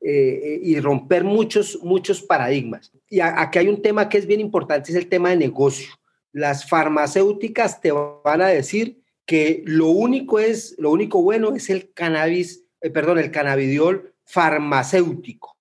eh, 0.00 0.58
y 0.60 0.80
romper 0.80 1.22
muchos, 1.22 1.78
muchos 1.84 2.20
paradigmas. 2.20 2.90
Y 3.08 3.20
aquí 3.20 3.60
hay 3.60 3.68
un 3.68 3.80
tema 3.80 4.08
que 4.08 4.18
es 4.18 4.26
bien 4.26 4.40
importante, 4.40 4.90
es 4.90 4.96
el 4.96 5.08
tema 5.08 5.30
de 5.30 5.36
negocio. 5.36 5.86
Las 6.36 6.68
farmacéuticas 6.68 7.80
te 7.80 7.92
van 7.92 8.42
a 8.42 8.48
decir 8.48 9.00
que 9.24 9.62
lo 9.64 9.88
único 9.88 10.38
es, 10.38 10.74
lo 10.76 10.90
único 10.90 11.22
bueno 11.22 11.54
es 11.54 11.70
el 11.70 11.94
cannabis, 11.94 12.62
eh, 12.82 12.90
perdón, 12.90 13.20
el 13.20 13.30
cannabidiol 13.30 14.12
farmacéutico. 14.26 15.56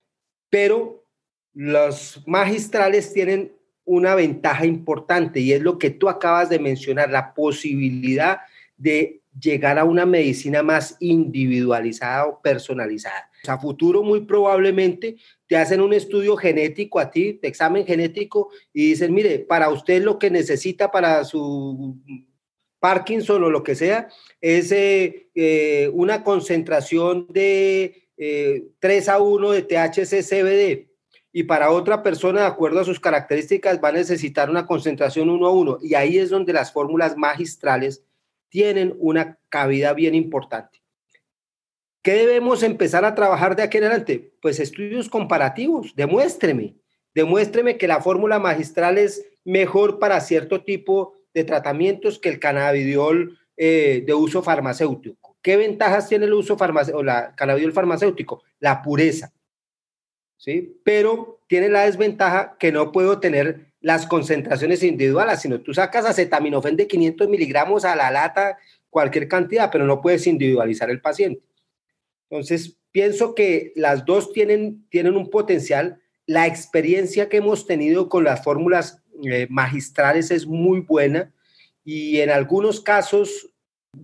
Pero 0.49 1.05
los 1.53 2.21
magistrales 2.27 3.13
tienen 3.13 3.53
una 3.85 4.15
ventaja 4.15 4.65
importante 4.65 5.39
y 5.39 5.53
es 5.53 5.61
lo 5.61 5.79
que 5.79 5.91
tú 5.91 6.09
acabas 6.09 6.49
de 6.49 6.59
mencionar, 6.59 7.09
la 7.09 7.33
posibilidad 7.33 8.39
de 8.75 9.21
llegar 9.39 9.79
a 9.79 9.85
una 9.85 10.05
medicina 10.05 10.61
más 10.61 10.97
individualizada 10.99 12.25
o 12.25 12.41
personalizada. 12.41 13.29
A 13.47 13.57
futuro 13.57 14.03
muy 14.03 14.25
probablemente 14.25 15.15
te 15.47 15.57
hacen 15.57 15.81
un 15.81 15.93
estudio 15.93 16.35
genético 16.35 16.99
a 16.99 17.11
ti, 17.11 17.39
examen 17.41 17.85
genético, 17.85 18.49
y 18.73 18.89
dicen, 18.89 19.13
mire, 19.13 19.39
para 19.39 19.69
usted 19.69 20.01
lo 20.03 20.17
que 20.17 20.29
necesita 20.29 20.91
para 20.91 21.23
su 21.23 21.97
Parkinson 22.79 23.43
o 23.43 23.49
lo 23.49 23.63
que 23.63 23.75
sea, 23.75 24.09
es 24.41 24.71
eh, 24.71 25.29
eh, 25.35 25.89
una 25.93 26.23
concentración 26.23 27.27
de 27.29 28.07
3 28.79 29.09
a 29.09 29.19
1 29.19 29.51
de 29.51 29.67
THC-CBD 29.67 30.87
y 31.37 31.43
para 31.43 31.69
otra 31.69 32.01
persona, 32.01 32.39
de 32.39 32.47
acuerdo 32.47 32.79
a 32.79 32.85
sus 32.85 33.01
características, 33.01 33.81
va 33.83 33.89
a 33.89 33.91
necesitar 33.91 34.49
una 34.49 34.65
concentración 34.65 35.29
1 35.29 35.45
a 35.45 35.51
1. 35.51 35.77
Y 35.81 35.93
ahí 35.93 36.17
es 36.17 36.29
donde 36.29 36.53
las 36.53 36.71
fórmulas 36.71 37.17
magistrales 37.17 38.05
tienen 38.47 38.95
una 38.99 39.37
cabida 39.49 39.91
bien 39.91 40.15
importante. 40.15 40.81
¿Qué 42.05 42.13
debemos 42.13 42.61
empezar 42.61 43.03
a 43.03 43.15
trabajar 43.15 43.55
de 43.55 43.63
aquí 43.63 43.79
en 43.79 43.85
adelante? 43.85 44.31
Pues 44.39 44.59
estudios 44.59 45.09
comparativos. 45.09 45.95
Demuéstreme, 45.95 46.75
demuéstreme 47.15 47.79
que 47.79 47.87
la 47.87 47.99
fórmula 47.99 48.37
magistral 48.37 48.99
es 48.99 49.25
mejor 49.43 49.97
para 49.97 50.21
cierto 50.21 50.63
tipo 50.63 51.15
de 51.33 51.43
tratamientos 51.43 52.19
que 52.19 52.29
el 52.29 52.39
cannabidiol 52.39 53.39
eh, 53.57 54.03
de 54.05 54.13
uso 54.13 54.43
farmacéutico. 54.43 55.35
¿Qué 55.41 55.57
ventajas 55.57 56.07
tiene 56.07 56.25
el 56.25 56.33
uso 56.33 56.55
farmacéutico, 56.59 57.01
la 57.01 57.33
cannabidiol 57.33 57.73
farmacéutico? 57.73 58.43
La 58.59 58.83
pureza. 58.83 59.33
¿sí? 60.37 60.79
Pero 60.83 61.39
tiene 61.47 61.69
la 61.69 61.85
desventaja 61.85 62.55
que 62.59 62.71
no 62.71 62.91
puedo 62.91 63.19
tener 63.19 63.71
las 63.81 64.05
concentraciones 64.05 64.83
individuales, 64.83 65.41
sino 65.41 65.59
tú 65.61 65.73
sacas 65.73 66.05
acetaminofén 66.05 66.77
de 66.77 66.85
500 66.85 67.29
miligramos 67.29 67.83
a 67.83 67.95
la 67.95 68.11
lata, 68.11 68.59
cualquier 68.91 69.27
cantidad, 69.27 69.71
pero 69.71 69.87
no 69.87 70.01
puedes 70.01 70.27
individualizar 70.27 70.91
el 70.91 71.01
paciente. 71.01 71.41
Entonces, 72.29 72.77
pienso 72.91 73.35
que 73.35 73.73
las 73.75 74.05
dos 74.05 74.31
tienen, 74.33 74.87
tienen 74.89 75.15
un 75.15 75.29
potencial. 75.29 75.99
La 76.25 76.47
experiencia 76.47 77.29
que 77.29 77.37
hemos 77.37 77.67
tenido 77.67 78.09
con 78.09 78.23
las 78.23 78.43
fórmulas 78.43 79.03
eh, 79.23 79.47
magistrales 79.49 80.31
es 80.31 80.45
muy 80.45 80.79
buena 80.81 81.33
y 81.83 82.19
en 82.19 82.31
algunos 82.31 82.81
casos 82.81 83.49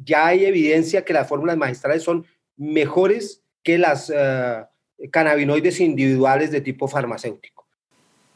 ya 0.06 0.28
hay 0.28 0.46
evidencia 0.46 1.04
que 1.04 1.14
las 1.14 1.28
fórmulas 1.28 1.58
magistrales 1.58 2.04
son 2.04 2.26
mejores 2.56 3.44
que 3.64 3.78
las 3.78 4.10
uh, 4.10 4.66
cannabinoides 5.12 5.80
individuales 5.80 6.52
de 6.52 6.62
tipo 6.62 6.88
farmacéutico. 6.88 7.66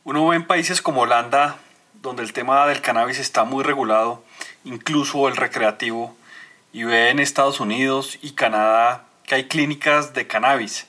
Uno 0.04 0.28
ve 0.28 0.36
en 0.36 0.48
países 0.48 0.82
como 0.82 1.02
Holanda, 1.02 1.58
donde 2.02 2.24
el 2.24 2.34
tema 2.34 2.68
del 2.68 2.82
cannabis 2.82 3.20
está 3.20 3.44
muy 3.44 3.64
regulado, 3.64 4.24
incluso 4.64 5.28
el 5.28 5.36
recreativo, 5.36 6.16
y 6.74 6.84
ve 6.84 7.10
en 7.10 7.20
Estados 7.20 7.60
Unidos 7.60 8.20
y 8.22 8.32
Canadá 8.32 9.06
que 9.26 9.36
hay 9.36 9.48
clínicas 9.48 10.14
de 10.14 10.28
cannabis. 10.28 10.88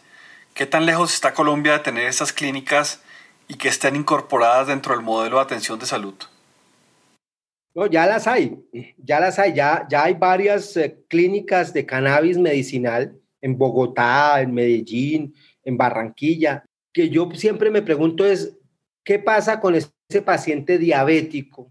¿Qué 0.55 0.67
tan 0.67 0.87
lejos 0.87 1.13
está 1.13 1.35
Colombia 1.35 1.73
de 1.75 1.79
tener 1.81 2.07
esas 2.07 2.33
clínicas 2.33 3.03
y 3.49 3.55
que 3.55 3.69
estén 3.69 3.97
incorporadas 3.97 4.69
dentro 4.69 4.95
del 4.95 5.05
modelo 5.05 5.37
de 5.37 5.43
atención 5.43 5.79
de 5.79 5.87
salud? 5.87 6.15
No, 7.75 7.87
ya 7.87 8.07
las 8.07 8.27
hay, 8.27 8.59
ya 8.97 9.21
las 9.21 9.39
hay, 9.39 9.53
ya, 9.53 9.87
ya 9.91 10.05
hay 10.05 10.15
varias 10.15 10.77
eh, 10.79 10.99
clínicas 11.09 11.75
de 11.75 11.85
cannabis 11.85 12.39
medicinal 12.39 13.15
en 13.43 13.59
Bogotá, 13.59 14.41
en 14.41 14.55
Medellín, 14.55 15.35
en 15.63 15.77
Barranquilla, 15.77 16.65
que 16.93 17.11
yo 17.11 17.29
siempre 17.35 17.71
me 17.71 17.83
pregunto 17.83 18.25
es, 18.25 18.57
¿qué 19.05 19.19
pasa 19.19 19.61
con 19.61 19.75
ese 19.75 20.23
paciente 20.25 20.79
diabético 20.79 21.71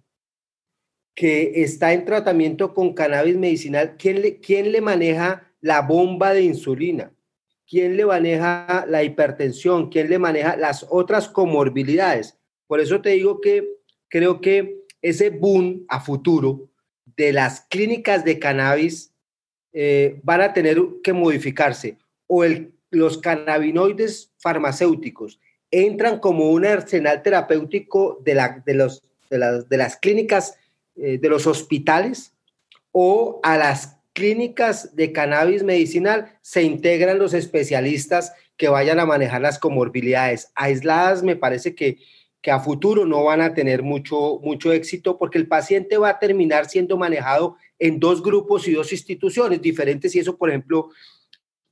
que 1.16 1.64
está 1.64 1.94
en 1.94 2.06
tratamiento 2.06 2.76
con 2.76 2.94
cannabis 2.94 3.36
medicinal? 3.36 3.96
¿Quién 3.98 4.40
quién 4.44 4.72
le 4.72 4.82
maneja 4.82 5.45
la 5.66 5.82
bomba 5.82 6.32
de 6.32 6.44
insulina? 6.44 7.12
¿Quién 7.68 7.98
le 7.98 8.06
maneja 8.06 8.86
la 8.88 9.04
hipertensión? 9.04 9.90
¿Quién 9.90 10.12
le 10.12 10.20
maneja 10.20 10.56
las 10.56 10.86
otras 10.92 11.28
comorbilidades? 11.28 12.38
Por 12.68 12.80
eso 12.80 13.02
te 13.02 13.10
digo 13.10 13.42
que 13.42 13.68
creo 14.08 14.42
que 14.42 14.84
ese 15.02 15.32
boom 15.32 15.84
a 15.90 16.00
futuro 16.00 16.70
de 17.18 17.34
las 17.34 17.62
clínicas 17.62 18.24
de 18.24 18.38
cannabis 18.38 19.12
eh, 19.74 20.20
van 20.22 20.42
a 20.42 20.54
tener 20.54 20.80
que 21.04 21.14
modificarse. 21.14 21.98
O 22.28 22.44
los 22.92 23.18
cannabinoides 23.18 24.32
farmacéuticos 24.38 25.40
entran 25.72 26.20
como 26.20 26.52
un 26.52 26.64
arsenal 26.64 27.24
terapéutico 27.24 28.22
de, 28.24 28.36
la, 28.36 28.64
de, 28.64 28.76
las, 28.76 29.02
de 29.32 29.78
las 29.78 29.98
clínicas 29.98 30.60
eh, 30.96 31.18
de 31.18 31.28
los 31.28 31.48
hospitales 31.48 32.36
o 32.92 33.40
a 33.42 33.58
las 33.58 33.95
clínicas 34.16 34.96
de 34.96 35.12
cannabis 35.12 35.62
medicinal 35.62 36.40
se 36.42 36.64
integran 36.64 37.20
los 37.20 37.34
especialistas 37.34 38.34
que 38.58 38.70
vayan 38.70 38.98
a 39.00 39.06
manejar 39.06 39.42
las 39.42 39.60
comorbilidades. 39.60 40.52
Aisladas 40.56 41.22
me 41.22 41.36
parece 41.36 41.76
que, 41.76 42.00
que 42.42 42.50
a 42.50 42.62
futuro 42.62 43.06
no 43.06 43.26
van 43.26 43.42
a 43.42 43.54
tener 43.54 43.84
mucho, 43.84 44.40
mucho 44.42 44.72
éxito 44.72 45.18
porque 45.20 45.38
el 45.38 45.48
paciente 45.48 45.98
va 45.98 46.10
a 46.10 46.20
terminar 46.20 46.68
siendo 46.68 46.98
manejado 46.98 47.58
en 47.78 48.00
dos 48.00 48.24
grupos 48.24 48.68
y 48.70 48.72
dos 48.72 48.94
instituciones 48.94 49.62
diferentes 49.62 50.16
y 50.16 50.20
eso, 50.20 50.38
por 50.38 50.50
ejemplo, 50.50 50.90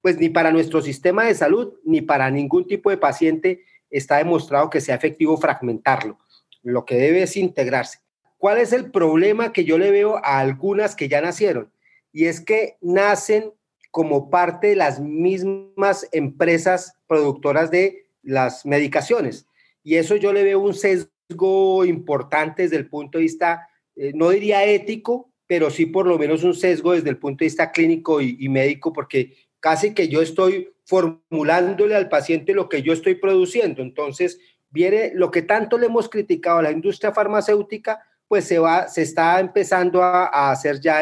pues 0.01 0.17
ni 0.17 0.27
para 0.27 0.51
nuestro 0.51 0.81
sistema 0.81 1.23
de 1.23 1.35
salud 1.35 1.75
ni 1.85 2.01
para 2.01 2.29
ningún 2.29 2.67
tipo 2.67 2.89
de 2.89 2.97
paciente 2.97 3.63
está 3.89 4.17
demostrado 4.17 4.69
que 4.69 4.81
sea 4.81 4.95
efectivo 4.95 5.37
fragmentarlo. 5.37 6.19
Lo 6.61 6.83
que 6.83 6.95
debe 6.95 7.23
es 7.23 7.37
integrarse. 7.37 7.99
¿Cuál 8.37 8.57
es 8.57 8.73
el 8.73 8.91
problema 8.91 9.53
que 9.53 9.63
yo 9.63 9.77
le 9.77 9.91
veo 9.91 10.17
a 10.17 10.39
algunas 10.39 10.93
que 10.93 11.07
ya 11.07 11.21
nacieron? 11.21 11.71
Y 12.13 12.25
es 12.25 12.39
que 12.39 12.77
nacen 12.79 13.51
como 13.91 14.29
parte 14.29 14.67
de 14.67 14.75
las 14.77 15.01
mismas 15.01 16.07
empresas 16.13 16.95
productoras 17.07 17.69
de 17.69 18.07
las 18.21 18.65
medicaciones. 18.65 19.45
Y 19.83 19.95
eso 19.95 20.15
yo 20.15 20.31
le 20.31 20.43
veo 20.43 20.59
un 20.59 20.73
sesgo 20.73 21.83
importante 21.83 22.63
desde 22.63 22.77
el 22.77 22.87
punto 22.87 23.17
de 23.17 23.23
vista, 23.23 23.67
eh, 23.95 24.13
no 24.15 24.29
diría 24.29 24.63
ético, 24.63 25.31
pero 25.47 25.69
sí 25.69 25.85
por 25.85 26.07
lo 26.07 26.17
menos 26.17 26.43
un 26.43 26.55
sesgo 26.55 26.93
desde 26.93 27.09
el 27.09 27.17
punto 27.17 27.43
de 27.43 27.47
vista 27.47 27.71
clínico 27.71 28.21
y, 28.21 28.37
y 28.39 28.47
médico, 28.47 28.93
porque 28.93 29.35
casi 29.59 29.93
que 29.93 30.07
yo 30.07 30.21
estoy 30.21 30.73
formulándole 30.85 31.95
al 31.95 32.09
paciente 32.09 32.53
lo 32.53 32.69
que 32.69 32.81
yo 32.81 32.93
estoy 32.93 33.15
produciendo. 33.15 33.81
Entonces, 33.81 34.39
viene 34.69 35.11
lo 35.13 35.31
que 35.31 35.41
tanto 35.41 35.77
le 35.77 35.85
hemos 35.85 36.09
criticado 36.09 36.59
a 36.59 36.63
la 36.63 36.71
industria 36.71 37.13
farmacéutica, 37.13 38.03
pues 38.33 38.47
se, 38.47 38.57
va, 38.57 38.87
se 38.87 39.03
está 39.03 39.39
empezando 39.39 40.01
a, 40.01 40.49
hacer 40.49 40.79
ya 40.79 41.01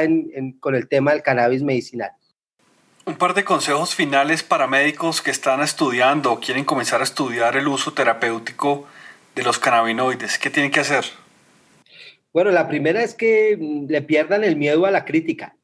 con 0.60 0.76
el 0.76 0.90
tema 0.90 1.14
del 1.14 1.22
cannabis 1.22 1.64
medicinal. 1.64 2.12
Un 3.06 3.16
par 3.16 3.34
de 3.34 3.46
consejos 3.46 3.96
finales 3.96 4.44
para 4.44 4.68
médicos 4.68 5.22
que 5.22 5.32
están 5.32 5.62
estudiando 5.62 6.34
o 6.34 6.42
quieren 6.42 6.66
comenzar 6.66 7.00
a 7.00 7.06
estudiar 7.06 7.56
el 7.56 7.70
uso 7.70 7.94
terapéutico 7.94 8.86
de 9.34 9.44
los 9.44 9.60
cannabinoides. 9.60 10.38
¿Qué 10.40 10.50
tienen 10.50 10.74
que 10.74 10.82
hacer? 10.82 11.06
Bueno, 12.34 12.52
la 12.52 12.68
primera 12.68 13.02
es 13.02 13.14
que 13.14 13.56
mm, 13.58 13.86
le 13.90 14.02
pierdan 14.02 14.44
el 14.44 14.58
miedo 14.58 14.86
a 14.86 14.92
la 14.92 15.06
crítica. 15.06 15.56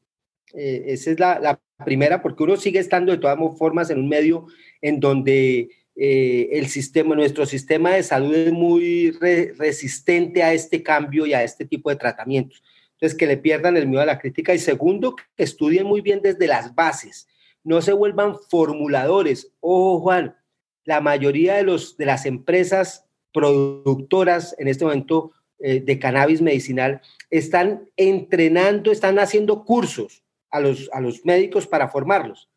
Eh, 0.54 0.86
esa 0.88 1.12
es 1.12 1.20
la, 1.20 1.60
primera, 1.84 2.22
porque 2.22 2.44
uno 2.44 2.56
sigue 2.56 2.80
estando 2.80 3.12
de 3.12 3.18
todas 3.18 3.38
formas 3.58 3.90
en 3.90 4.00
un 4.00 4.08
medio 4.08 4.48
en 4.82 5.02
donde 5.02 5.68
eh, 6.00 6.50
el 6.52 6.68
sistema, 6.68 7.16
nuestro 7.16 7.48
sistema 7.48 7.96
de 7.96 8.04
salud 8.04 8.34
es 8.36 8.52
muy 8.52 9.12
resistente 9.58 10.44
a 10.44 10.54
este 10.54 10.84
cambio 10.84 11.26
y 11.26 11.34
a 11.34 11.44
este 11.44 11.66
tipo 11.66 11.90
de 11.90 11.96
tratamientos. 11.96 12.64
Entonces, 12.94 13.18
que 13.18 13.26
le 13.26 13.38
pierdan 13.38 13.78
el 13.78 13.88
miedo 13.88 14.02
a 14.02 14.06
la 14.06 14.20
crítica. 14.20 14.54
Y 14.54 14.60
segundo, 14.60 15.16
que 15.36 15.44
estudien 15.44 15.88
muy 15.88 16.02
bien 16.02 16.22
desde 16.22 16.48
las 16.48 16.76
bases. 16.76 17.28
No 17.64 17.82
se 17.82 17.94
vuelvan 17.94 18.38
formuladores. 18.50 19.52
Ojo, 19.60 20.00
Juan, 20.02 20.36
la 20.84 21.02
mayoría 21.02 21.56
de, 21.56 21.64
los, 21.64 21.98
de 21.98 22.06
las 22.06 22.26
empresas 22.26 23.06
productoras 23.34 24.56
en 24.58 24.68
este 24.68 24.86
momento 24.86 25.32
eh, 25.60 25.80
de 25.80 26.00
cannabis 26.00 26.42
medicinal 26.42 27.02
están 27.32 27.90
entrenando, 27.98 28.92
están 28.92 29.18
haciendo 29.20 29.66
cursos 29.66 30.24
a 30.52 30.60
los, 30.60 30.90
a 30.94 31.02
los 31.02 31.26
médicos 31.26 31.68
para 31.68 31.90
formarlos. 31.90 32.50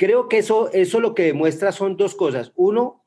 Creo 0.00 0.30
que 0.30 0.38
eso, 0.38 0.72
eso 0.72 0.98
lo 0.98 1.14
que 1.14 1.24
demuestra 1.24 1.72
son 1.72 1.98
dos 1.98 2.14
cosas. 2.14 2.52
Uno, 2.54 3.04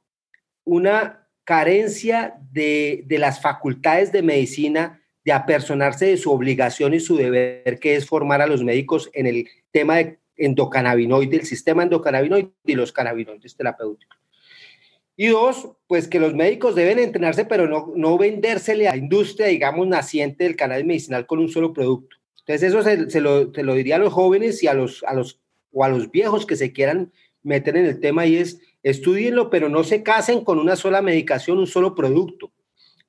una 0.64 1.28
carencia 1.44 2.36
de, 2.52 3.02
de 3.08 3.18
las 3.18 3.42
facultades 3.42 4.12
de 4.12 4.22
medicina 4.22 5.02
de 5.26 5.32
apersonarse 5.32 6.06
de 6.06 6.18
su 6.18 6.32
obligación 6.32 6.94
y 6.94 7.00
su 7.00 7.16
deber, 7.18 7.80
que 7.80 7.96
es 7.96 8.06
formar 8.06 8.44
a 8.44 8.46
los 8.46 8.64
médicos 8.64 9.10
en 9.14 9.26
el 9.26 9.48
tema 9.72 9.96
de 9.96 10.20
endocannabinoide, 10.38 11.38
el 11.38 11.48
sistema 11.48 11.82
endocannabinoide 11.82 12.52
y 12.64 12.76
los 12.76 12.92
cannabinoides 12.92 13.58
terapéuticos. 13.58 14.20
Y 15.18 15.30
dos, 15.30 15.70
pues 15.88 16.08
que 16.08 16.20
los 16.20 16.36
médicos 16.36 16.76
deben 16.76 17.00
entrenarse, 17.00 17.46
pero 17.46 17.68
no, 17.68 17.92
no 17.96 18.20
vendérsele 18.20 18.88
a 18.88 18.92
la 18.92 18.98
industria, 18.98 19.48
digamos, 19.48 19.88
naciente 19.88 20.44
del 20.44 20.56
cannabis 20.56 20.86
medicinal 20.86 21.26
con 21.26 21.40
un 21.40 21.50
solo 21.50 21.74
producto. 21.74 22.18
Entonces 22.42 22.70
eso 22.70 22.84
se, 23.10 23.20
lo, 23.20 23.46
lo, 23.46 23.74
diría 23.74 23.96
a 23.96 24.00
los 24.00 24.14
jóvenes 24.14 24.62
y 24.62 24.68
a 24.68 24.76
los, 24.76 25.04
a 25.08 25.16
los, 25.16 25.43
o 25.74 25.84
a 25.84 25.90
los 25.90 26.10
viejos 26.12 26.46
que 26.46 26.56
se 26.56 26.72
quieran 26.72 27.12
meter 27.42 27.76
en 27.76 27.86
el 27.86 28.00
tema 28.00 28.26
y 28.26 28.38
es, 28.38 28.60
estudienlo, 28.84 29.50
pero 29.50 29.68
no 29.68 29.84
se 29.84 30.04
casen 30.04 30.44
con 30.44 30.60
una 30.60 30.76
sola 30.76 31.02
medicación, 31.02 31.58
un 31.58 31.68
solo 31.68 31.96
producto. 31.96 32.52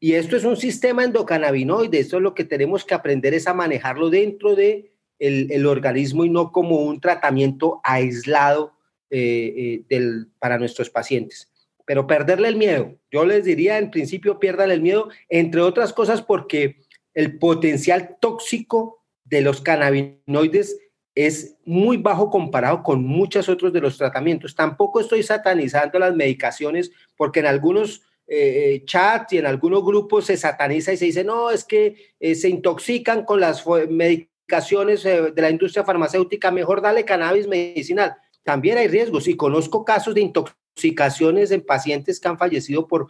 Y 0.00 0.14
esto 0.14 0.36
es 0.36 0.44
un 0.44 0.56
sistema 0.56 1.04
endocannabinoide, 1.04 2.00
esto 2.00 2.16
es 2.16 2.22
lo 2.22 2.34
que 2.34 2.44
tenemos 2.44 2.84
que 2.84 2.94
aprender 2.94 3.32
es 3.32 3.46
a 3.46 3.54
manejarlo 3.54 4.10
dentro 4.10 4.54
de 4.56 4.92
el, 5.18 5.66
organismo 5.66 6.24
y 6.24 6.30
no 6.30 6.52
como 6.52 6.80
un 6.80 7.00
tratamiento 7.00 7.80
aislado 7.84 8.74
eh, 9.10 9.54
eh, 9.56 9.82
del, 9.88 10.28
para 10.38 10.58
nuestros 10.58 10.90
pacientes. 10.90 11.50
Pero 11.86 12.06
perderle 12.06 12.48
el 12.48 12.56
miedo, 12.56 12.98
yo 13.10 13.24
les 13.24 13.44
diría 13.44 13.78
en 13.78 13.90
principio 13.90 14.38
pierdan 14.38 14.70
el 14.70 14.82
miedo, 14.82 15.08
entre 15.28 15.60
otras 15.60 15.92
cosas 15.92 16.22
porque 16.22 16.80
el 17.14 17.38
potencial 17.38 18.16
tóxico 18.20 19.04
de 19.24 19.40
los 19.40 19.60
cannabinoides 19.60 20.78
es 21.14 21.56
muy 21.64 21.96
bajo 21.96 22.28
comparado 22.30 22.82
con 22.82 23.04
muchos 23.04 23.48
otros 23.48 23.72
de 23.72 23.80
los 23.80 23.96
tratamientos. 23.96 24.54
Tampoco 24.54 25.00
estoy 25.00 25.22
satanizando 25.22 25.98
las 25.98 26.14
medicaciones 26.14 26.90
porque 27.16 27.40
en 27.40 27.46
algunos 27.46 28.02
eh, 28.26 28.82
chats 28.86 29.34
y 29.34 29.38
en 29.38 29.46
algunos 29.46 29.84
grupos 29.84 30.26
se 30.26 30.36
sataniza 30.36 30.92
y 30.92 30.96
se 30.96 31.04
dice, 31.04 31.24
no, 31.24 31.50
es 31.50 31.64
que 31.64 32.14
eh, 32.18 32.34
se 32.34 32.48
intoxican 32.48 33.24
con 33.24 33.38
las 33.38 33.64
medicaciones 33.88 35.04
eh, 35.04 35.30
de 35.32 35.42
la 35.42 35.50
industria 35.50 35.84
farmacéutica, 35.84 36.50
mejor 36.50 36.80
dale 36.80 37.04
cannabis 37.04 37.46
medicinal. 37.46 38.16
También 38.42 38.78
hay 38.78 38.88
riesgos 38.88 39.28
y 39.28 39.36
conozco 39.36 39.84
casos 39.84 40.14
de 40.14 40.22
intoxicaciones 40.22 41.50
en 41.50 41.64
pacientes 41.64 42.18
que 42.18 42.28
han 42.28 42.38
fallecido 42.38 42.86
por 42.86 43.08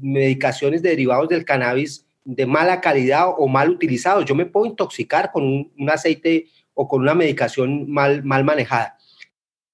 medicaciones 0.00 0.82
derivados 0.82 1.28
del 1.28 1.44
cannabis 1.44 2.06
de 2.24 2.46
mala 2.46 2.80
calidad 2.80 3.28
o 3.36 3.46
mal 3.46 3.68
utilizados. 3.68 4.24
Yo 4.24 4.34
me 4.34 4.46
puedo 4.46 4.66
intoxicar 4.66 5.30
con 5.30 5.44
un 5.44 5.90
aceite 5.90 6.46
o 6.74 6.88
con 6.88 7.02
una 7.02 7.14
medicación 7.14 7.90
mal, 7.90 8.24
mal 8.24 8.44
manejada. 8.44 8.98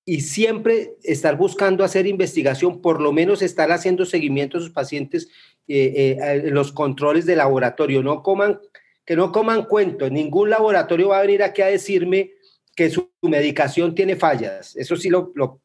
Y 0.05 0.23
siempre 0.23 0.97
estar 1.03 1.37
buscando 1.37 1.85
hacer 1.85 2.07
investigación, 2.07 2.81
por 2.81 3.01
lo 3.01 3.13
menos 3.13 3.43
estar 3.43 3.71
haciendo 3.73 4.05
seguimiento 4.05 4.59
a 4.59 4.61
sus 4.61 4.71
pacientes 4.71 5.29
eh, 5.69 6.17
eh, 6.21 6.51
los 6.51 6.73
controles 6.73 7.27
de 7.27 7.37
laboratorio. 7.37 8.03
No 8.03 8.23
coman, 8.23 8.61
que 9.05 9.17
no 9.17 9.33
coman 9.33 9.67
cuento. 9.67 10.09
Ningún 10.11 10.51
laboratorio 10.51 11.09
va 11.09 11.19
a 11.19 11.23
venir 11.23 11.43
aquí 11.43 11.63
a 11.63 11.67
decirme 11.67 12.33
que 12.75 12.91
su, 12.91 13.11
medicación 13.23 13.95
tiene 13.95 14.17
fallas. 14.17 14.75
Eso 14.77 14.97
sí 14.97 15.11
lo, 15.11 15.33
lo, 15.35 15.61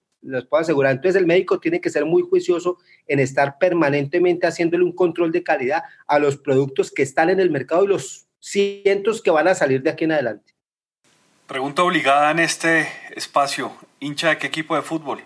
puedo 0.49 0.61
asegurar. 0.61 0.91
Entonces 0.91 1.19
el 1.19 1.25
médico 1.25 1.59
tiene 1.59 1.79
que 1.79 1.89
ser 1.89 2.05
muy 2.05 2.21
juicioso 2.21 2.77
en 3.07 3.19
estar 3.19 3.57
permanentemente 3.57 4.45
haciéndole 4.45 4.83
un 4.83 4.91
control 4.91 5.31
de 5.31 5.43
calidad 5.43 5.83
a 6.07 6.19
los 6.19 6.37
productos 6.37 6.91
que 6.91 7.03
están 7.03 7.29
en 7.29 7.39
el 7.39 7.49
mercado 7.49 7.85
y 7.85 7.87
los 7.87 8.27
cientos 8.39 9.21
que 9.21 9.31
van 9.31 9.47
a 9.47 9.55
salir 9.55 9.81
de 9.81 9.91
aquí 9.91 10.03
en 10.03 10.11
adelante. 10.11 10.54
Pregunta 11.47 11.83
obligada 11.83 12.31
en 12.31 12.39
este 12.39 12.89
espacio. 13.15 13.71
¿Hincha 13.99 14.29
de 14.29 14.37
qué 14.39 14.47
equipo 14.47 14.75
de 14.75 14.81
fútbol? 14.81 15.23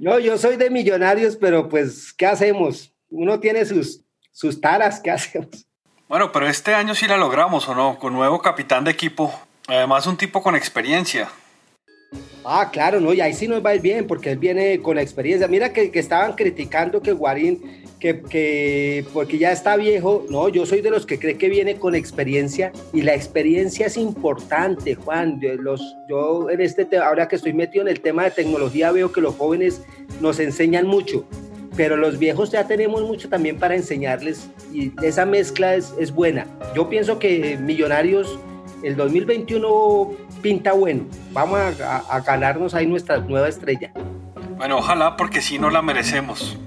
No, 0.00 0.18
yo 0.18 0.38
soy 0.38 0.56
de 0.56 0.70
millonarios, 0.70 1.36
pero 1.36 1.68
pues, 1.68 2.14
¿qué 2.14 2.24
hacemos? 2.24 2.94
Uno 3.10 3.38
tiene 3.38 3.66
sus, 3.66 4.00
sus 4.32 4.60
taras, 4.62 5.00
¿qué 5.00 5.10
hacemos? 5.10 5.66
Bueno, 6.08 6.32
pero 6.32 6.48
este 6.48 6.74
año 6.74 6.94
sí 6.94 7.06
la 7.06 7.18
logramos, 7.18 7.68
¿o 7.68 7.74
no? 7.74 7.98
Con 7.98 8.14
nuevo 8.14 8.40
capitán 8.40 8.84
de 8.84 8.90
equipo. 8.90 9.38
Además, 9.66 10.06
un 10.06 10.16
tipo 10.16 10.42
con 10.42 10.56
experiencia. 10.56 11.28
Ah, 12.50 12.70
claro, 12.72 12.98
no, 12.98 13.12
y 13.12 13.20
ahí 13.20 13.34
sí 13.34 13.46
nos 13.46 13.62
va 13.62 13.72
a 13.72 13.76
bien, 13.76 14.06
porque 14.06 14.30
él 14.30 14.38
viene 14.38 14.80
con 14.80 14.98
experiencia. 14.98 15.46
Mira 15.48 15.70
que, 15.70 15.90
que 15.90 15.98
estaban 15.98 16.32
criticando 16.32 17.02
que 17.02 17.12
Guarín 17.12 17.60
que, 17.98 19.04
porque 19.12 19.36
ya 19.36 19.52
está 19.52 19.76
viejo, 19.76 20.24
no, 20.30 20.48
yo 20.48 20.64
soy 20.64 20.80
de 20.80 20.90
los 20.90 21.04
que 21.04 21.18
cree 21.18 21.36
que 21.36 21.50
viene 21.50 21.76
con 21.76 21.94
experiencia 21.94 22.72
y 22.94 23.02
la 23.02 23.14
experiencia 23.14 23.86
es 23.86 23.98
importante, 23.98 24.94
Juan. 24.94 25.38
Yo, 25.40 25.56
los, 25.56 25.82
yo 26.08 26.48
en 26.48 26.62
este, 26.62 26.96
ahora 26.96 27.28
que 27.28 27.36
estoy 27.36 27.52
metido 27.52 27.82
en 27.82 27.88
el 27.88 28.00
tema 28.00 28.24
de 28.24 28.30
tecnología, 28.30 28.92
veo 28.92 29.12
que 29.12 29.20
los 29.20 29.34
jóvenes 29.34 29.82
nos 30.20 30.38
enseñan 30.38 30.86
mucho, 30.86 31.26
pero 31.76 31.98
los 31.98 32.18
viejos 32.18 32.50
ya 32.50 32.66
tenemos 32.66 33.02
mucho 33.02 33.28
también 33.28 33.58
para 33.58 33.74
enseñarles 33.74 34.48
y 34.72 34.92
esa 35.02 35.26
mezcla 35.26 35.74
es, 35.74 35.92
es 35.98 36.12
buena. 36.12 36.46
Yo 36.74 36.88
pienso 36.88 37.18
que 37.18 37.58
Millonarios, 37.58 38.38
el 38.82 38.96
2021 38.96 40.10
pinta 40.42 40.72
bueno. 40.72 41.04
Vamos 41.32 41.58
a, 41.80 41.98
a 41.98 42.20
ganarnos 42.20 42.74
ahí 42.74 42.86
nuestra 42.86 43.18
nueva 43.18 43.48
estrella. 43.48 43.92
Bueno, 44.56 44.78
ojalá 44.78 45.16
porque 45.16 45.40
si 45.40 45.58
no 45.58 45.70
la 45.70 45.82
merecemos. 45.82 46.58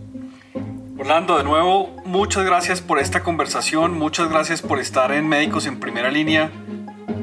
Orlando, 0.97 1.37
de 1.37 1.43
nuevo, 1.43 1.89
muchas 2.05 2.45
gracias 2.45 2.79
por 2.79 2.99
esta 2.99 3.23
conversación, 3.23 3.97
muchas 3.97 4.29
gracias 4.29 4.61
por 4.61 4.79
estar 4.79 5.11
en 5.11 5.27
Médicos 5.27 5.65
en 5.65 5.79
Primera 5.79 6.11
Línea. 6.11 6.51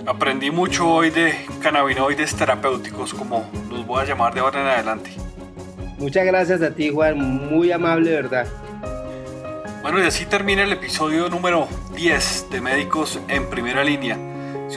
Aprendí 0.05 0.51
mucho 0.51 0.89
hoy 0.89 1.11
de 1.11 1.33
cannabinoides 1.63 2.35
terapéuticos, 2.35 3.15
como 3.15 3.49
los 3.71 3.87
voy 3.87 4.03
a 4.03 4.05
llamar 4.05 4.35
de 4.35 4.41
ahora 4.41 4.63
en 4.63 4.67
adelante. 4.67 5.13
Muchas 5.99 6.27
gracias 6.27 6.61
a 6.61 6.75
ti, 6.75 6.91
Juan, 6.91 7.19
muy 7.19 7.71
amable, 7.71 8.11
¿verdad? 8.11 8.47
Bueno, 9.83 10.03
y 10.03 10.07
así 10.07 10.27
termina 10.27 10.65
el 10.65 10.73
episodio 10.73 11.29
número 11.29 11.69
10 11.95 12.51
de 12.51 12.61
Médicos 12.61 13.21
en 13.29 13.49
Primera 13.49 13.85
Línea. 13.85 14.19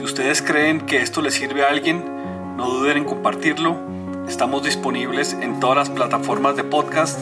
Si 0.02 0.06
ustedes 0.06 0.42
creen 0.42 0.80
que 0.80 1.00
esto 1.00 1.22
le 1.22 1.30
sirve 1.30 1.62
a 1.62 1.68
alguien, 1.68 2.56
no 2.56 2.68
duden 2.68 2.96
en 2.96 3.04
compartirlo. 3.04 3.76
Estamos 4.26 4.64
disponibles 4.64 5.32
en 5.32 5.60
todas 5.60 5.76
las 5.76 5.90
plataformas 5.90 6.56
de 6.56 6.64
podcast 6.64 7.20